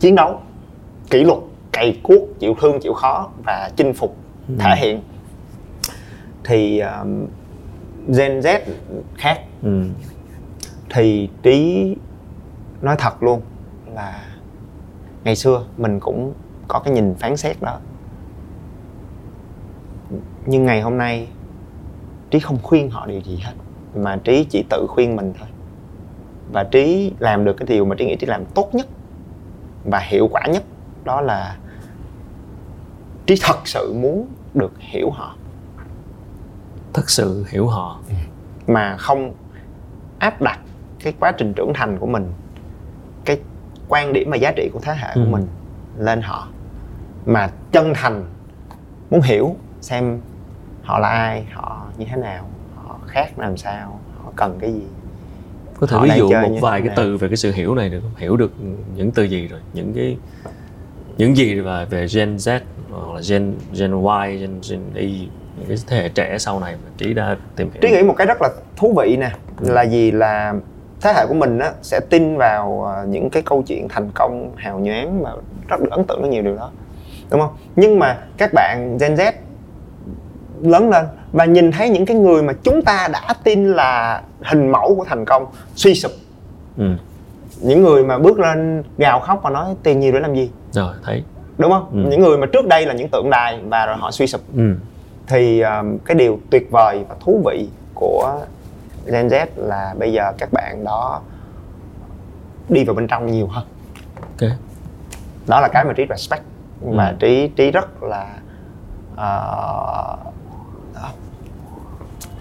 [0.00, 0.40] chiến đấu
[1.10, 1.38] kỷ luật
[1.72, 4.16] cày cuốc chịu thương chịu khó và chinh phục
[4.48, 4.54] Ừ.
[4.58, 5.00] thể hiện
[6.44, 7.26] thì um,
[8.08, 8.60] gen Z
[9.14, 9.40] khác.
[9.62, 9.84] Ừ.
[10.90, 11.96] thì trí
[12.82, 13.40] nói thật luôn
[13.94, 14.24] là
[15.24, 16.32] ngày xưa mình cũng
[16.68, 17.78] có cái nhìn phán xét đó.
[20.46, 21.28] Nhưng ngày hôm nay
[22.30, 23.52] trí không khuyên họ điều gì hết
[23.94, 25.48] mà trí chỉ tự khuyên mình thôi.
[26.52, 28.86] Và trí làm được cái điều mà trí nghĩ trí làm tốt nhất
[29.84, 30.62] và hiệu quả nhất
[31.04, 31.56] đó là
[33.26, 35.36] trí thật sự muốn được hiểu họ
[36.94, 38.00] thật sự hiểu họ.
[38.66, 39.34] Mà không
[40.18, 40.60] áp đặt
[41.04, 42.32] cái quá trình trưởng thành của mình
[43.24, 43.40] cái
[43.88, 45.22] quan điểm và giá trị của thế hệ Ừ.
[45.24, 45.46] của mình
[45.98, 46.48] lên họ.
[47.26, 48.24] Mà chân thành
[49.10, 50.20] muốn hiểu xem
[50.82, 54.82] họ là ai họ như thế nào họ khác làm sao họ cần cái gì.
[55.80, 56.96] Có thể Họ ví dụ một vài cái nào?
[56.96, 58.12] từ về cái sự hiểu này được không?
[58.16, 58.52] Hiểu được
[58.96, 59.60] những từ gì rồi?
[59.72, 60.16] Những cái
[61.18, 65.28] những gì về về Gen Z hoặc là Gen Gen Y Gen Gen Y
[65.68, 67.80] những cái thế hệ trẻ sau này mà trí đã tìm hiểu.
[67.82, 70.10] Trí nghĩ một cái rất là thú vị nè là gì?
[70.10, 70.54] Là
[71.00, 74.52] thế hệ của mình á, sẽ tin vào ờ, những cái câu chuyện thành công
[74.56, 75.30] hào nhoáng mà
[75.68, 76.70] rất được ấn tượng với nhiều điều đó
[77.30, 77.56] đúng không?
[77.76, 79.32] Nhưng mà các bạn Gen Z
[80.62, 84.72] lớn lên và nhìn thấy những cái người mà chúng ta đã tin là hình
[84.72, 86.12] mẫu của thành công suy sụp.
[86.76, 86.84] Ừ.
[87.60, 90.50] những người mà bước lên gào khóc và nói tiền nhiều để làm gì?
[90.72, 91.22] Rồi thấy.
[91.58, 91.90] Đúng không?
[91.92, 92.10] Ừ.
[92.10, 94.40] những người mà trước đây là những tượng đài và rồi họ suy sụp.
[94.56, 94.74] Ừ.
[95.32, 98.40] thì um, cái điều tuyệt vời và thú vị của
[99.06, 101.20] Gen Z là bây giờ các bạn đó
[102.68, 103.64] đi vào bên trong nhiều hơn
[104.20, 104.50] ok
[105.46, 106.42] đó là cái mà trí respect
[106.80, 107.14] và Ừ.
[107.20, 108.26] trí trí rất là
[109.16, 110.16] ờ,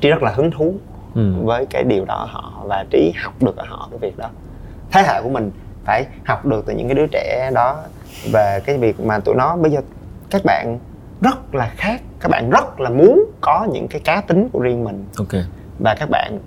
[0.02, 0.74] trí rất là hứng thú
[1.16, 1.34] ừ.
[1.44, 4.28] với cái điều đó họ và trí học được ở họ cái việc đó
[4.92, 5.52] thế hệ của mình
[5.86, 7.84] phải học được từ những cái đứa trẻ đó
[8.32, 9.82] về cái việc mà tụi nó bây giờ
[10.30, 10.80] các bạn
[11.22, 12.02] rất là khác.
[12.20, 15.06] Các bạn rất là muốn có những cái cá tính của riêng mình.
[15.18, 15.42] Ok.
[15.80, 16.40] Và các bạn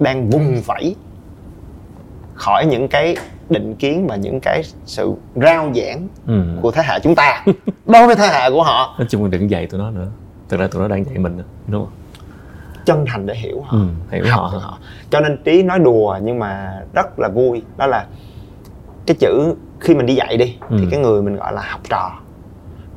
[0.00, 0.96] đang vùng vẫy
[2.34, 3.16] khỏi những cái
[3.50, 6.42] định kiến và những cái sự rao giảng ừ.
[6.62, 7.44] của thế hệ chúng ta.
[7.86, 8.94] Đối với thế hệ của họ.
[8.98, 10.08] Nói chung là đừng dạy tụi nó nữa.
[10.48, 11.92] Thực ra tụi nó đang dạy mình nữa đúng không?
[12.86, 13.78] Chân thành để hiểu họ.
[13.78, 13.86] Ừ.
[14.10, 14.58] hiểu học họ.
[14.58, 14.78] họ.
[15.10, 17.62] Cho nên trí nói đùa nhưng mà rất là vui.
[17.76, 18.06] Đó là
[19.06, 20.88] cái chữ khi mình đi dạy đi thì Ừ.
[20.90, 22.10] cái người mình gọi là học trò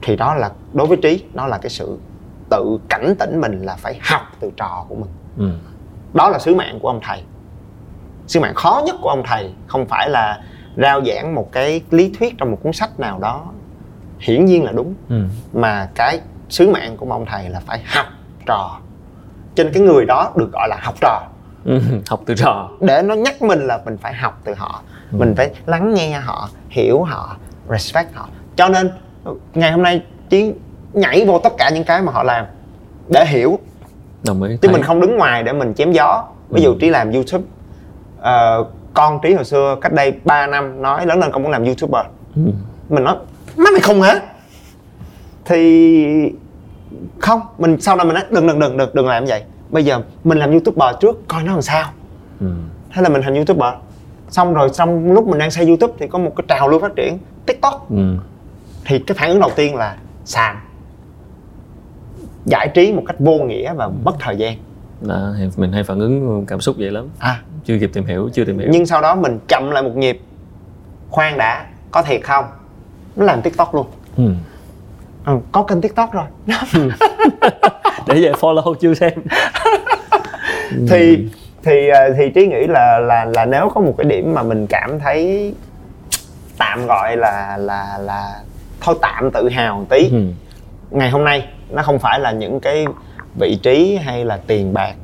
[0.01, 1.97] thì đó là đối với trí đó là cái sự
[2.49, 5.49] tự cảnh tỉnh mình là phải học từ trò của mình ừ.
[6.13, 7.23] đó là sứ mạng của ông thầy
[8.27, 10.41] sứ mạng khó nhất của ông thầy không phải là
[10.77, 13.45] rao giảng một cái lý thuyết trong một cuốn sách nào đó
[14.19, 15.23] hiển nhiên là đúng Ừ.
[15.53, 16.19] mà cái
[16.49, 18.05] sứ mạng của ông thầy là phải học
[18.45, 18.79] trò
[19.55, 21.21] trên cái người đó được gọi là học trò
[21.65, 21.79] Ừ.
[22.09, 24.81] học từ trò để nó nhắc mình là mình phải học từ họ
[25.11, 25.17] Ừ.
[25.17, 27.35] mình phải lắng nghe họ hiểu họ
[27.69, 28.91] respect họ cho nên
[29.53, 30.53] ngày hôm nay chí
[30.93, 32.45] nhảy vô tất cả những cái mà họ làm
[33.09, 33.59] để hiểu.
[34.25, 36.23] Đồng ý chứ mình không đứng ngoài để mình chém gió.
[36.49, 36.77] Ví dụ Ừ.
[36.81, 37.43] trí làm youtube
[38.19, 41.63] ờ, con trí hồi xưa cách đây 3 năm nói lớn lên con muốn làm
[41.65, 42.05] youtuber.
[42.35, 42.41] Ừ.
[42.89, 43.15] mình nói
[43.57, 44.19] má mày không hả?
[45.45, 46.31] Thì
[47.19, 49.43] không mình sau đó mình nói đừng đừng đừng đừng đừng làm vậy.
[49.69, 51.85] Bây giờ mình làm youtuber trước coi nó làm sao.
[52.39, 52.47] Ừ.
[52.93, 53.73] thế là mình thành youtuber.
[54.29, 56.95] Xong rồi trong lúc mình đang xây youtube thì có một cái trào lưu phát
[56.95, 57.89] triển tiktok.
[57.89, 58.15] Ừ.
[58.87, 60.57] thì cái phản ứng đầu tiên là xàm.
[62.45, 64.57] Giải trí một cách vô nghĩa và mất thời gian.
[65.01, 67.09] Đó, thì mình hay phản ứng cảm xúc vậy lắm.
[67.19, 67.41] À.
[67.65, 68.67] Chưa kịp tìm hiểu chưa tìm hiểu.
[68.71, 70.21] Nhưng sau đó mình chậm lại một nhịp.
[71.09, 72.45] Khoan đã có thiệt không?
[73.15, 73.87] Nó làm tiktok luôn.
[74.17, 74.23] Ừ.
[75.25, 76.25] ừ, có kênh tiktok rồi.
[78.07, 79.13] Để về follow chưa xem.
[80.89, 81.27] Thì
[81.63, 84.67] thì ờ, thì trí nghĩ là là là nếu có một cái điểm mà mình
[84.67, 85.53] cảm thấy
[86.57, 88.33] tạm gọi là là là
[88.81, 90.23] thôi tạm tự hào một tí ừ.
[90.91, 92.85] ngày hôm nay nó không phải là những cái
[93.39, 94.95] vị trí hay là tiền bạc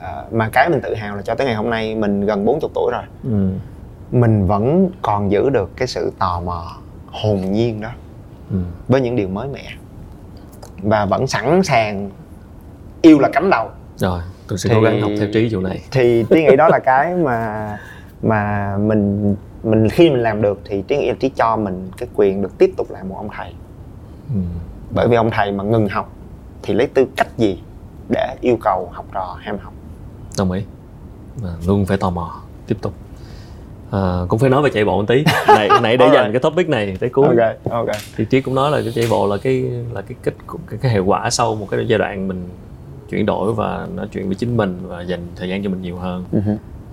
[0.00, 2.70] Ờ, mà cái mình tự hào là cho tới ngày hôm nay mình gần 40
[2.74, 3.48] tuổi rồi Ừ.
[4.18, 6.72] mình vẫn còn giữ được cái sự tò mò
[7.06, 7.88] hồn nhiên đó
[8.50, 8.56] Ừ.
[8.88, 9.64] với những điều mới mẻ
[10.82, 12.10] và vẫn sẵn sàng
[13.02, 15.80] yêu là cắm đầu rồi tôi sẽ Thì- cố gắng học theo trí vụ này
[15.90, 17.78] thì trí nghĩ đó là cái mà
[18.22, 19.34] mà mình
[19.64, 22.70] mình khi mình làm được thì nghĩ là trí cho mình cái quyền được tiếp
[22.76, 23.52] tục làm một ông thầy.
[24.34, 24.40] Ừ.
[24.90, 26.12] bởi vì ông thầy mà ngừng học
[26.62, 27.58] thì lấy tư cách gì
[28.08, 29.72] để yêu cầu học trò ham học?
[30.38, 30.62] Đồng ý.
[31.36, 32.92] Và luôn phải tò mò tiếp tục.
[33.90, 35.24] À, cũng phải nói về chạy bộ một tí.
[35.48, 37.26] Này nãy để dành cái topic này tới cuối.
[37.26, 37.96] Ok ok.
[38.16, 39.62] Thì trí cũng nói là cái chạy bộ là cái
[39.92, 40.34] là cái kết
[40.70, 42.48] cái, cái hệ quả sau một cái giai đoạn mình
[43.10, 45.96] chuyển đổi và nói chuyện với chính mình và dành thời gian cho mình nhiều
[45.96, 46.24] hơn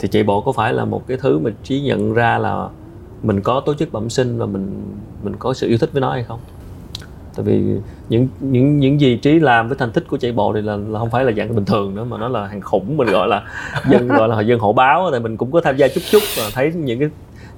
[0.01, 2.67] thì chạy bộ có phải là một cái thứ mà trí nhận ra là
[3.23, 4.83] mình có tố chất bẩm sinh và mình
[5.23, 6.39] mình có sự yêu thích với nó hay không?
[7.35, 7.63] Tại vì
[8.09, 10.99] những những những gì trí làm với thành tích của chạy bộ thì là, là
[10.99, 13.43] không phải là dạng bình thường nữa mà nó là hàng khủng mình gọi là
[13.89, 16.43] dân gọi là dân hộ báo tại mình cũng có tham gia chút chút và
[16.53, 17.09] thấy những cái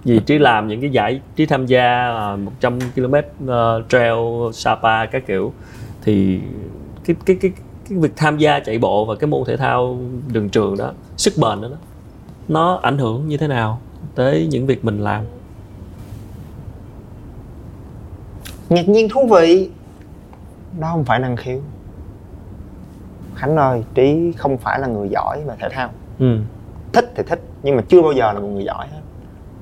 [0.03, 4.17] gì trí làm những cái giải trí tham gia 100 km uh, trail
[4.53, 5.53] Sapa các kiểu
[6.01, 6.39] thì
[7.05, 7.51] cái cái cái
[7.89, 9.97] cái việc tham gia chạy bộ và cái môn thể thao
[10.33, 11.77] đường trường đó sức bền đó, đó
[12.47, 13.79] nó ảnh hưởng như thế nào
[14.15, 15.23] tới những việc mình làm?
[18.69, 19.69] Ngạc nhiên thú vị.
[20.79, 21.59] Đó không phải năng khiếu.
[23.35, 25.89] Khánh ơi trí không phải là người giỏi về thể thao.
[26.19, 26.37] Ừ.
[26.93, 28.99] thích thì thích nhưng mà chưa bao giờ là một người giỏi hết.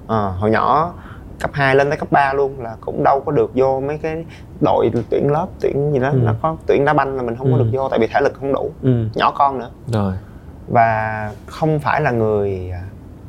[0.07, 0.93] Ờ, hồi nhỏ
[1.39, 4.25] cấp 2 lên tới cấp 3 luôn là cũng đâu có được vô mấy cái
[4.61, 6.17] đội tuyển lớp tuyển gì đó Ừ.
[6.23, 7.63] nó có tuyển đá banh là mình không có Ừ.
[7.63, 8.71] được vô tại vì thể lực không đủ.
[8.81, 9.05] Ừ.
[9.15, 9.69] Nhỏ con nữa.
[9.87, 10.13] Rồi
[10.67, 12.81] và không phải là người à,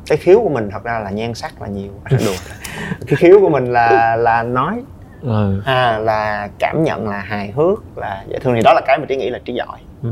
[0.07, 1.93] cái khiếu của mình thật ra là nhan sắc là nhiều.
[2.11, 2.33] Đùa
[3.07, 4.83] cái khiếu của mình là là nói.
[5.23, 5.63] Ừ.
[5.65, 9.05] à là cảm nhận là hài hước là dễ thương thì đó là cái mà
[9.09, 9.79] trí nghĩ là trí giỏi.
[10.03, 10.11] Ừ.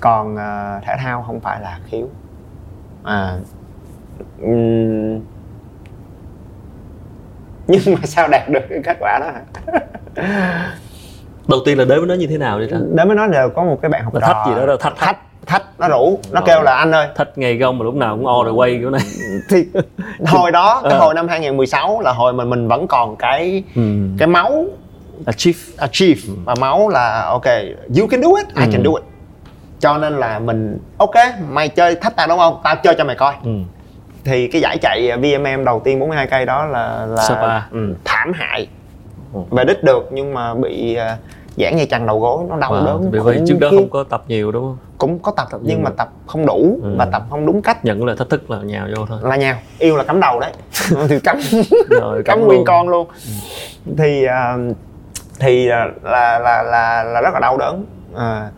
[0.00, 2.08] còn à, thể thao không phải là khiếu.
[3.04, 3.36] À
[4.42, 5.20] ừm,
[7.66, 9.42] nhưng mà sao đạt được cái kết quả đó hả?
[11.48, 13.48] Đầu tiên là đến với nó như thế nào đi ta để mới nói là
[13.54, 14.26] có một cái bạn học Là trò.
[14.26, 16.46] thách gì đó đâu, thách- thách thách nó rủ nó Rồi.
[16.46, 18.90] kêu là anh ơi thách ngay gông mà lúc nào cũng o rồi quay kiểu
[18.90, 19.02] này
[19.50, 19.64] thì
[20.26, 20.98] hồi đó cái Ờ.
[20.98, 23.82] hồi năm 2016 là hồi mà mình vẫn còn cái ừ.
[24.18, 24.64] cái máu
[25.26, 27.44] achieve achieve và máu là ok
[27.98, 28.84] you can do it I can Ừ.
[28.84, 29.04] do it
[29.80, 31.14] cho nên là mình ok
[31.50, 33.50] mày chơi thách tao đúng không tao chơi cho mày coi ừ.
[34.24, 37.60] thì cái giải chạy VMM đầu tiên 42 cây đó là là Sapa.
[37.70, 38.66] ừ, thảm hại
[39.50, 41.18] về đích được nhưng mà bị uh,
[41.62, 43.76] giãn dây chằng đầu gối nó đau Wow, đớn vì vậy trước đó khiếp.
[43.76, 44.76] không có tập nhiều đúng không?
[44.98, 45.84] Cũng có tập, Tập nhưng nhiều.
[45.84, 46.94] mà tập không đủ Ừ.
[46.98, 47.84] và tập không đúng cách.
[47.84, 49.18] Nhận là thách thức là nhào vô thôi.
[49.22, 50.52] Là nhào yêu là cắm đầu đấy.
[51.08, 51.36] Thì cắm
[51.90, 53.08] rồi cắm cảm nguyên con luôn.
[53.98, 54.56] Thì à,
[55.40, 57.84] thì à, là là là là rất là đau đớn.
[58.16, 58.50] À,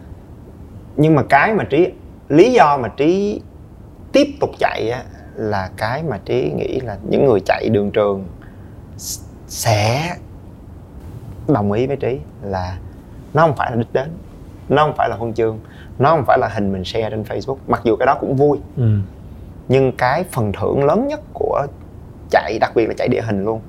[0.96, 1.88] nhưng mà cái mà trí
[2.28, 3.40] lý do mà trí
[4.12, 5.02] tiếp tục chạy á,
[5.34, 8.24] là cái mà trí nghĩ là những người chạy đường trường
[9.48, 10.11] sẽ
[11.48, 12.76] đồng ý với trí là
[13.35, 14.09] nó không phải là đích đến
[14.68, 15.59] nó không phải là huân chương
[15.99, 18.59] nó không phải là hình mình share trên facebook mặc dù cái đó cũng vui
[18.76, 18.99] ừ.
[19.68, 21.66] nhưng cái phần thưởng lớn nhất của
[22.30, 23.61] chạy đặc biệt là chạy địa hình luôn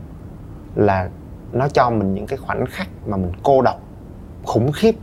[0.76, 1.10] là
[1.54, 3.80] nó cho mình những cái khoảnh khắc mà mình cô độc
[4.46, 4.96] khủng khiếp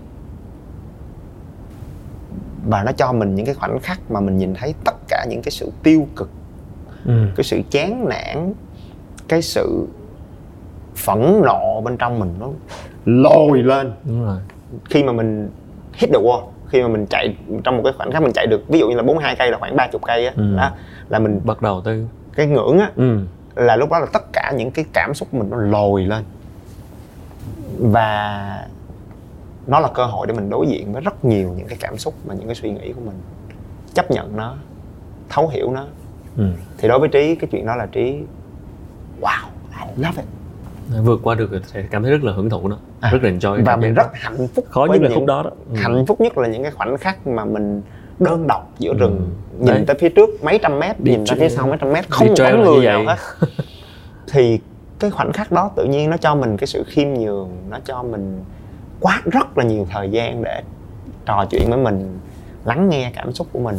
[2.69, 5.43] và nó cho mình những cái khoảnh khắc mà mình nhìn thấy tất cả những
[5.43, 6.31] cái sự tiêu cực
[7.05, 7.27] Ừ.
[7.37, 8.53] cái sự chán nản
[9.29, 9.89] cái sự
[10.97, 12.49] phẫn nộ bên trong mình nó
[13.05, 14.39] lồi lên đúng rồi
[14.91, 15.51] khi mà mình
[15.95, 18.65] hit the wall khi mà mình chạy trong một cái khoảnh khắc mình chạy được
[18.69, 20.57] ví dụ như là 42 cây là khoảng 30 cây á Ừ.
[20.57, 20.71] đó
[21.09, 23.19] là mình bắt đầu từ cái ngưỡng á ừ.
[23.57, 26.25] là lúc đó là tất cả những cái cảm xúc mình nó lồi lên
[27.79, 28.67] và
[29.67, 32.15] nó là cơ hội để mình đối diện với rất nhiều những cái cảm xúc
[32.25, 33.17] và những cái suy nghĩ của mình
[33.95, 34.55] chấp nhận nó
[35.29, 35.85] thấu hiểu nó
[36.37, 36.45] Ừ.
[36.79, 38.19] thì đối với trí cái chuyện đó là trí
[39.21, 39.45] wow
[39.81, 40.27] I love it
[41.03, 43.65] vượt qua được thì cảm thấy rất là hưởng thụ nó À, rất là enjoy
[43.65, 45.51] và mình giác rất hạnh phúc khó nhất là những- khúc đó đó.
[45.71, 45.77] Ừ.
[45.77, 47.83] hạnh phúc nhất là những cái khoảnh khắc mà mình
[48.19, 49.65] đơn độc giữa rừng Ừ.
[49.65, 49.85] nhìn Đấy.
[49.87, 52.09] tới phía trước mấy trăm mét Đi nhìn ra tra- phía sau mấy trăm mét
[52.11, 53.17] không như người nào hết.
[54.33, 54.61] Thì
[54.99, 58.03] cái khoảnh khắc đó tự nhiên nó cho mình cái sự khiêm nhường nó cho
[58.03, 58.45] mình
[59.01, 60.63] quá rất là nhiều thời gian để
[61.27, 62.19] trò chuyện với mình
[62.65, 63.77] lắng nghe cảm xúc của mình.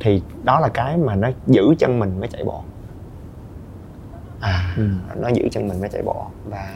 [0.00, 2.62] Thì đó là cái mà nó giữ chân mình mới chạy bộ
[4.40, 4.82] à Ừ.
[5.20, 6.66] nó giữ chân mình mới chạy bộ và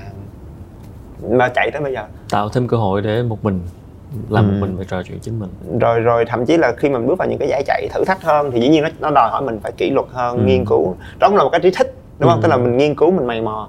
[1.31, 3.61] mà chạy tới bây giờ tạo thêm cơ hội để một mình
[4.29, 4.49] làm Ừ.
[4.53, 5.51] một mình và trò chuyện chính mình
[5.81, 8.23] rồi rồi thậm chí là khi mình bước vào những cái giải chạy thử thách
[8.23, 10.43] hơn thì dĩ nhiên nó, nó đòi hỏi mình phải kỷ luật hơn Ừ.
[10.45, 12.43] nghiên cứu đó cũng là một cái trí thích đúng không Ừ.
[12.43, 13.69] tức là mình nghiên cứu mình mày mò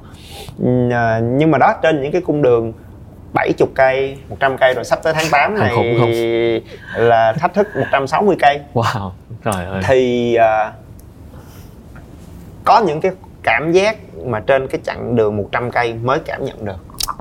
[0.63, 2.73] Ừ, à, nhưng mà đó trên những cái cung đường
[3.33, 6.09] 70 cây 100 cây rồi sắp tới tháng 8 Hàng khủng không?
[6.11, 6.61] này
[6.95, 9.09] là thách thức 160 cây wow
[9.45, 10.73] trời ơi thì à,
[12.63, 13.11] có những cái
[13.43, 16.75] cảm giác mà trên cái chặng đường 100 cây mới cảm nhận được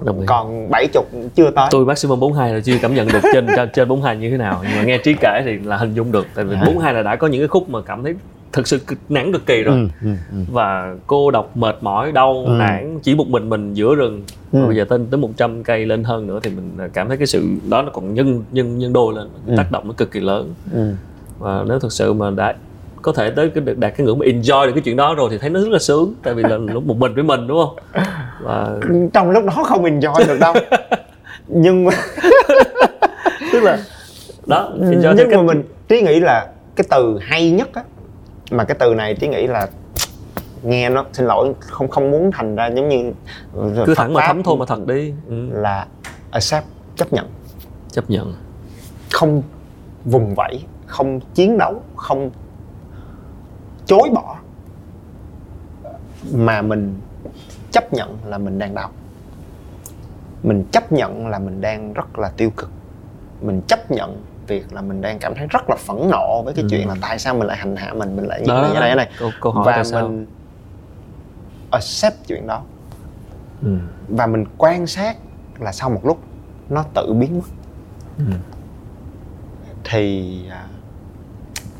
[0.04, 1.02] đồng ý còn 70
[1.34, 4.36] chưa tới tôi maximum 42 là chưa cảm nhận được trên trên 42 như thế
[4.36, 6.62] nào nhưng mà nghe trí kể thì là hình dung được tại vì À.
[6.66, 8.14] 42 là đã có những cái khúc mà cảm thấy
[8.52, 10.36] thực sự cực nản cực kỳ rồi Ừ, ừ, ừ.
[10.52, 12.52] và cô độc mệt mỏi đau Ừ.
[12.58, 14.66] nản chỉ một mình mình giữa rừng Ừ.
[14.66, 17.44] Bây giờ tới tới 100 cây lên hơn nữa thì mình cảm thấy cái sự
[17.68, 19.54] đó nó còn nhân nhân nhân đôi lên Ừ.
[19.56, 20.94] tác động nó cực kỳ lớn Ừ.
[21.38, 22.54] và nếu thực sự mà đã
[23.02, 25.38] có thể tới cái đạt cái ngưỡng mà enjoy được cái chuyện đó rồi thì
[25.38, 26.14] thấy nó rất là sướng.
[26.22, 28.04] Tại vì là lúc một mình với mình đúng không?
[28.42, 28.76] Và
[29.12, 30.54] trong lúc đó không enjoy được đâu.
[31.48, 31.92] Nhưng mà
[33.52, 33.78] tức là
[34.46, 36.46] đó enjoy nhưng mà cách- mình trí nghĩ là
[36.76, 37.82] cái từ hay nhất á
[38.50, 39.66] mà cái từ này trí nghĩ là
[40.62, 43.12] nghe nó xin lỗi không không muốn thành ra giống như
[43.54, 45.12] cứ Phật thẳng mà thấm thôi mà thật đi.
[45.28, 45.48] Ừ.
[45.52, 45.86] là
[46.30, 46.64] accept
[46.96, 47.26] chấp nhận.
[47.90, 48.34] Chấp nhận.
[49.12, 49.42] Không
[50.04, 52.30] vùng vẫy không chiến đấu không
[53.90, 54.36] chối bỏ.
[56.34, 57.00] Mà mình
[57.70, 58.90] chấp nhận là mình đang đau.
[60.42, 62.70] Mình chấp nhận là mình đang rất là tiêu cực.
[63.40, 66.62] Mình chấp nhận việc là mình đang cảm thấy rất là phẫn nộ với cái
[66.62, 66.68] Ừ.
[66.70, 68.94] chuyện là tại sao mình lại hành hạ mình mình lại như đó, này như
[68.96, 69.10] này.
[69.18, 70.26] Câu, câu hỏi và mình
[71.70, 72.62] accept chuyện đó.
[73.62, 73.76] Ừ.
[74.08, 75.16] và mình quan sát
[75.58, 76.18] là sau một lúc
[76.68, 77.46] nó tự biến mất.
[78.18, 78.24] Ừ.
[79.84, 80.66] thì à,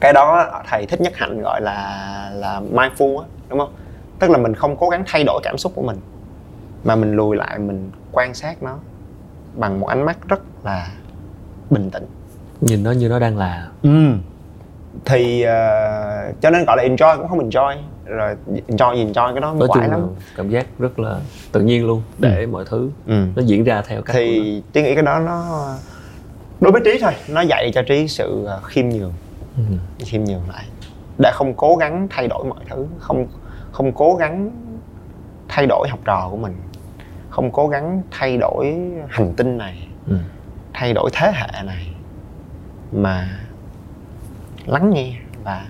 [0.00, 3.72] cái đó thầy thích nhất hạnh gọi là là mindful á đúng không?
[4.18, 5.96] Tức là mình không cố gắng thay đổi cảm xúc của mình
[6.84, 8.78] mà mình lùi lại mình quan sát nó
[9.54, 10.88] bằng một ánh mắt rất là
[11.70, 12.06] bình tĩnh.
[12.60, 13.68] Nhìn nó như nó đang là.
[15.04, 17.76] Thì à, cho nên gọi là enjoy cũng không enjoy.
[18.04, 18.36] Rồi
[18.68, 20.08] enjoy gì enjoy cái đó nói chung lắm.
[20.36, 21.20] cảm giác rất là
[21.52, 23.24] tự nhiên luôn để mọi thứ ừ.
[23.36, 25.68] nó diễn ra theo cách thì trí nghĩ cái đó nó
[26.60, 29.12] đối với trí thôi nó dạy cho trí sự à, khiêm nhường.
[29.68, 29.76] Ừ.
[30.04, 30.64] khiêm nhường lại
[31.18, 33.26] để không cố gắng thay đổi mọi thứ không
[33.72, 34.50] không cố gắng
[35.48, 36.56] thay đổi học trò của mình
[37.30, 38.74] không cố gắng thay đổi
[39.08, 40.16] hành tinh này Ừ.
[40.72, 41.94] thay đổi thế hệ này
[42.92, 43.40] mà
[44.66, 45.12] lắng nghe
[45.44, 45.66] và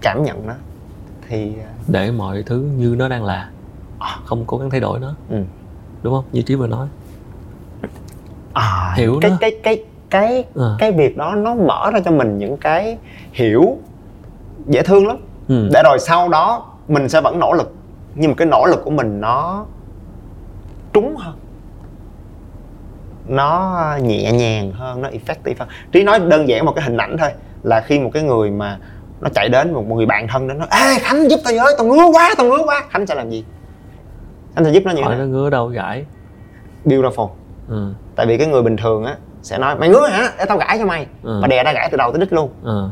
[0.00, 0.54] cảm nhận nó
[1.28, 3.50] thì à, để mọi thứ như nó đang là
[4.24, 5.44] không cố gắng thay đổi nó ừ.
[6.02, 6.88] đúng không như trí vừa nói
[8.52, 9.36] à, Hiểu cái nó.
[9.40, 10.66] cái cái cái À.
[10.78, 12.98] cái việc đó nó mở ra cho mình những cái
[13.32, 13.76] hiểu
[14.66, 15.16] dễ thương lắm.
[15.48, 15.68] Ừ.
[15.72, 17.74] để rồi sau đó mình sẽ vẫn nỗ lực
[18.14, 19.66] nhưng mà cái nỗ lực của mình nó
[20.92, 21.34] trúng hơn.
[23.28, 25.68] Nó nhẹ nhàng hơn nó effective hơn.
[25.92, 27.28] Trí nói đơn giản một cái hình ảnh thôi
[27.62, 28.78] là khi một cái người mà
[29.20, 31.74] nó chạy đến một, một người bạn thân đến nói ê khánh giúp tao với
[31.78, 32.84] tao ngứa quá tao ngứa quá.
[32.90, 33.44] Khánh sẽ làm gì?
[34.54, 36.04] Khánh sẽ giúp nó như thế nó ngứa đâu gãi
[36.84, 37.28] beautiful
[37.68, 37.92] ừ.
[38.16, 39.16] tại vì cái người bình thường á
[39.48, 40.32] sẽ nói mày ngứa hả?
[40.38, 41.06] Để tao gãi cho mày.
[41.22, 41.38] Ừ.
[41.42, 42.50] và đè ra gãi từ đầu tới đít luôn.
[42.62, 42.88] Ừ.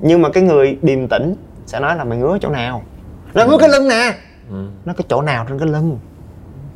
[0.00, 1.34] nhưng mà cái người điềm tĩnh
[1.66, 2.82] sẽ nói là mày ngứa chỗ nào?
[3.34, 4.12] Nó ngứa cái lưng nè.
[4.50, 4.56] Ừ.
[4.84, 5.98] nó cái chỗ nào trên cái lưng?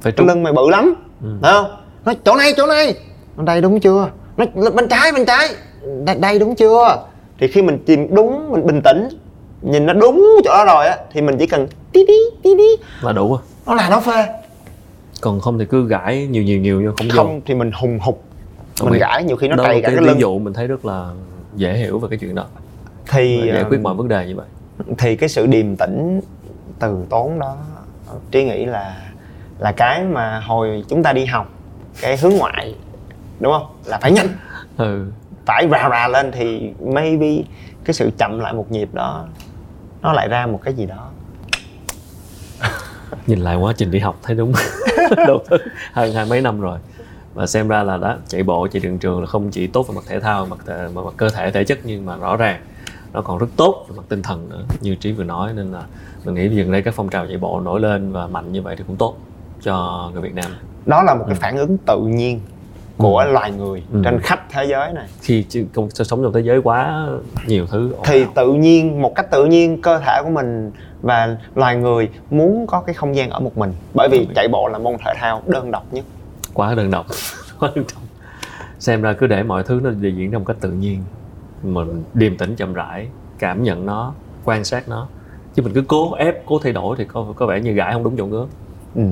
[0.01, 0.95] Phải cái lưng mày bự lắm.
[1.23, 1.29] Ừ.
[1.43, 1.77] thấy không?
[2.05, 2.95] Nó chỗ này chỗ này.
[3.37, 4.11] Đây đúng chưa?
[4.37, 5.49] Nó bên trái bên trái.
[6.05, 7.07] Đây, đây đúng chưa?
[7.39, 9.09] Thì khi mình tìm đúng mình bình tĩnh
[9.63, 12.85] nhìn nó đúng chỗ đó rồi á thì mình chỉ cần tí tí tí tí.
[13.01, 14.27] Là đủ à nó là nó phê.
[15.21, 17.17] Còn không thì cứ gãi nhiều nhiều nhiều nhưng không vô.
[17.17, 18.23] không thì mình hùng hục
[18.83, 20.21] Đồng mình gãi nhiều khi nó là cả cái cái ví lưng.
[20.21, 21.11] dụ mình thấy rất là
[21.55, 22.47] dễ hiểu về cái chuyện đó.
[23.11, 24.47] Thì và giải quyết um, mọi vấn đề như vậy.
[24.99, 26.21] thì cái sự điềm tĩnh
[26.79, 27.57] từ tốn đó
[28.31, 28.97] trí nghĩ là
[29.59, 31.49] là cái mà hồi chúng ta đi học
[32.01, 32.75] cái hướng ngoại
[33.41, 33.67] đúng không?
[33.85, 34.29] Là phải nhanh.
[34.77, 35.07] Ừ.
[35.47, 37.43] Phải rà rà lên thì maybe
[37.85, 39.27] cái sự chậm lại một nhịp đó
[40.03, 41.11] nó lại ra một cái gì đó.
[43.27, 44.53] Nhìn lại quá trình đi học thấy đúng.
[45.27, 45.57] Đầu tư
[45.93, 46.79] hơn hai mấy năm rồi
[47.35, 49.95] và xem ra là đó chạy bộ chạy đường trường là không chỉ tốt về
[49.95, 52.61] mặt thể thao mặt thể- mà mặt cơ thể thể chất nhưng mà rõ ràng
[53.13, 55.53] nó còn rất tốt về mặt tinh thần nữa như trí vừa nói.
[55.57, 55.83] Nên là
[56.25, 58.77] mình nghĩ dần đây các phong trào chạy bộ nổi lên và mạnh như vậy
[58.79, 59.17] thì cũng tốt
[59.63, 60.51] cho người Việt Nam.
[60.87, 62.41] Đó là một cái phản ứng tự nhiên
[62.97, 64.01] của loài người Ừ.
[64.05, 65.07] trên khắp thế giới này.
[65.21, 67.07] Khi không sống trong thế giới quá
[67.47, 68.33] nhiều thứ thì ào.
[68.35, 70.71] tự nhiên một cách tự nhiên cơ thể của mình
[71.03, 73.73] và loài người muốn có cái không gian ở một mình.
[73.95, 76.05] Bởi vì chạy bộ là môn thể thao đơn độc nhất
[76.55, 77.07] quá đơn độc.
[77.59, 78.03] Quá đơn độc.
[78.79, 81.05] Xem ra cứ để mọi thứ nó diễn ra một cách tự nhiên
[81.63, 85.09] mình điềm tĩnh chậm rãi cảm nhận nó quan sát nó.
[85.55, 88.05] Chứ mình cứ cố ép cố thay đổi thì có có vẻ như gãi không
[88.05, 88.47] đúng chỗ ngứa.
[88.95, 89.03] Ừ.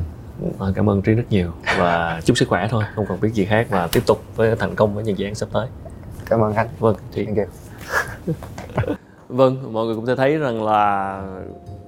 [0.58, 3.44] à, cảm ơn trí rất nhiều và chúc sức khỏe thôi không còn biết gì
[3.44, 5.66] khác và tiếp tục với thành công với những dự án sắp tới.
[6.26, 7.44] Cảm ơn anh vâng chị Thank you.
[9.30, 11.22] Vâng, mọi người cũng sẽ thấy rằng là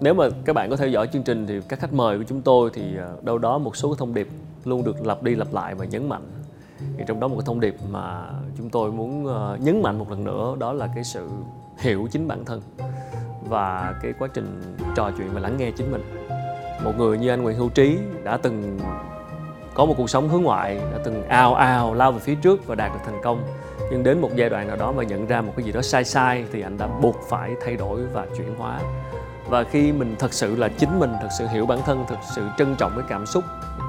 [0.01, 2.43] nếu mà các bạn có theo dõi chương trình thì các khách mời của chúng
[2.43, 4.29] tôi thì à, đâu đó một số thông điệp
[4.65, 6.23] luôn được lặp đi lặp lại và nhấn mạnh.
[6.97, 8.25] Thì trong đó một cái thông điệp mà
[8.59, 11.29] chúng tôi muốn à, nhấn mạnh một lần nữa đó là cái sự
[11.79, 12.61] hiểu chính bản thân
[13.49, 16.03] và cái quá trình trò chuyện và lắng nghe chính mình.
[16.85, 18.79] Một người như anh Nguyễn Hữu Trí đã từng
[19.75, 22.75] có một cuộc sống hướng ngoại, đã từng ao ao lao về phía trước và
[22.75, 23.43] đạt được thành công
[23.93, 26.05] nhưng đến một giai đoạn nào đó mà nhận ra một cái gì đó sai
[26.05, 28.81] sai thì anh đã buộc phải thay đổi và chuyển hóa.
[29.49, 32.43] Và khi mình thật sự là chính mình thật sự hiểu bản thân thật sự
[32.59, 33.45] trân trọng cái cảm xúc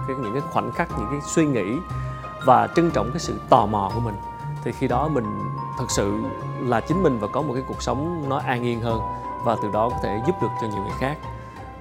[0.07, 1.77] cái những cái khoảnh khắc những cái suy nghĩ
[2.45, 4.15] và trân trọng cái sự tò mò của mình
[4.63, 5.25] thì khi đó mình
[5.79, 6.17] thật sự
[6.61, 8.99] là chính mình và có một cái cuộc sống nó an yên hơn
[9.45, 11.17] và từ đó có thể giúp được cho nhiều người khác.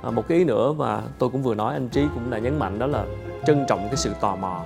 [0.02, 2.58] À, một cái ý nữa mà tôi cũng vừa nói anh trí cũng đã nhấn
[2.58, 3.04] mạnh đó là
[3.46, 4.60] trân trọng cái sự tò mò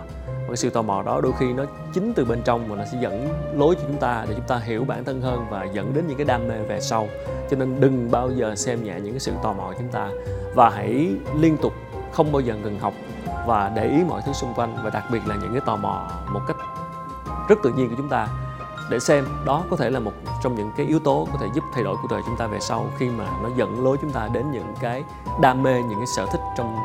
[0.46, 2.84] và cái sự tò mò đó đôi khi nó chính từ bên trong mà nó
[2.92, 5.94] sẽ dẫn lối cho chúng ta để chúng ta hiểu bản thân hơn và dẫn
[5.94, 7.08] đến những cái đam mê về sau.
[7.50, 10.08] Cho nên đừng bao giờ xem nhẹ những cái sự tò mò của chúng ta
[10.54, 11.72] và hãy liên tục
[12.12, 12.94] không bao giờ ngừng học
[13.46, 16.10] và để ý mọi thứ xung quanh và đặc biệt là những cái tò mò
[16.32, 16.56] một cách
[17.48, 18.28] rất tự nhiên của chúng ta
[18.90, 21.64] để xem đó có thể là một trong những cái yếu tố có thể giúp
[21.74, 24.28] thay đổi cuộc đời chúng ta về sau khi mà nó dẫn lối chúng ta
[24.32, 25.04] đến những cái
[25.40, 26.76] đam mê, những cái sở thích trong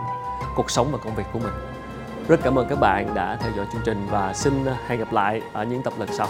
[0.55, 1.70] cuộc sống và công việc của mình
[2.27, 5.41] rất cảm ơn các bạn đã theo dõi chương trình và xin hẹn gặp lại
[5.53, 6.27] ở những tập lần sau.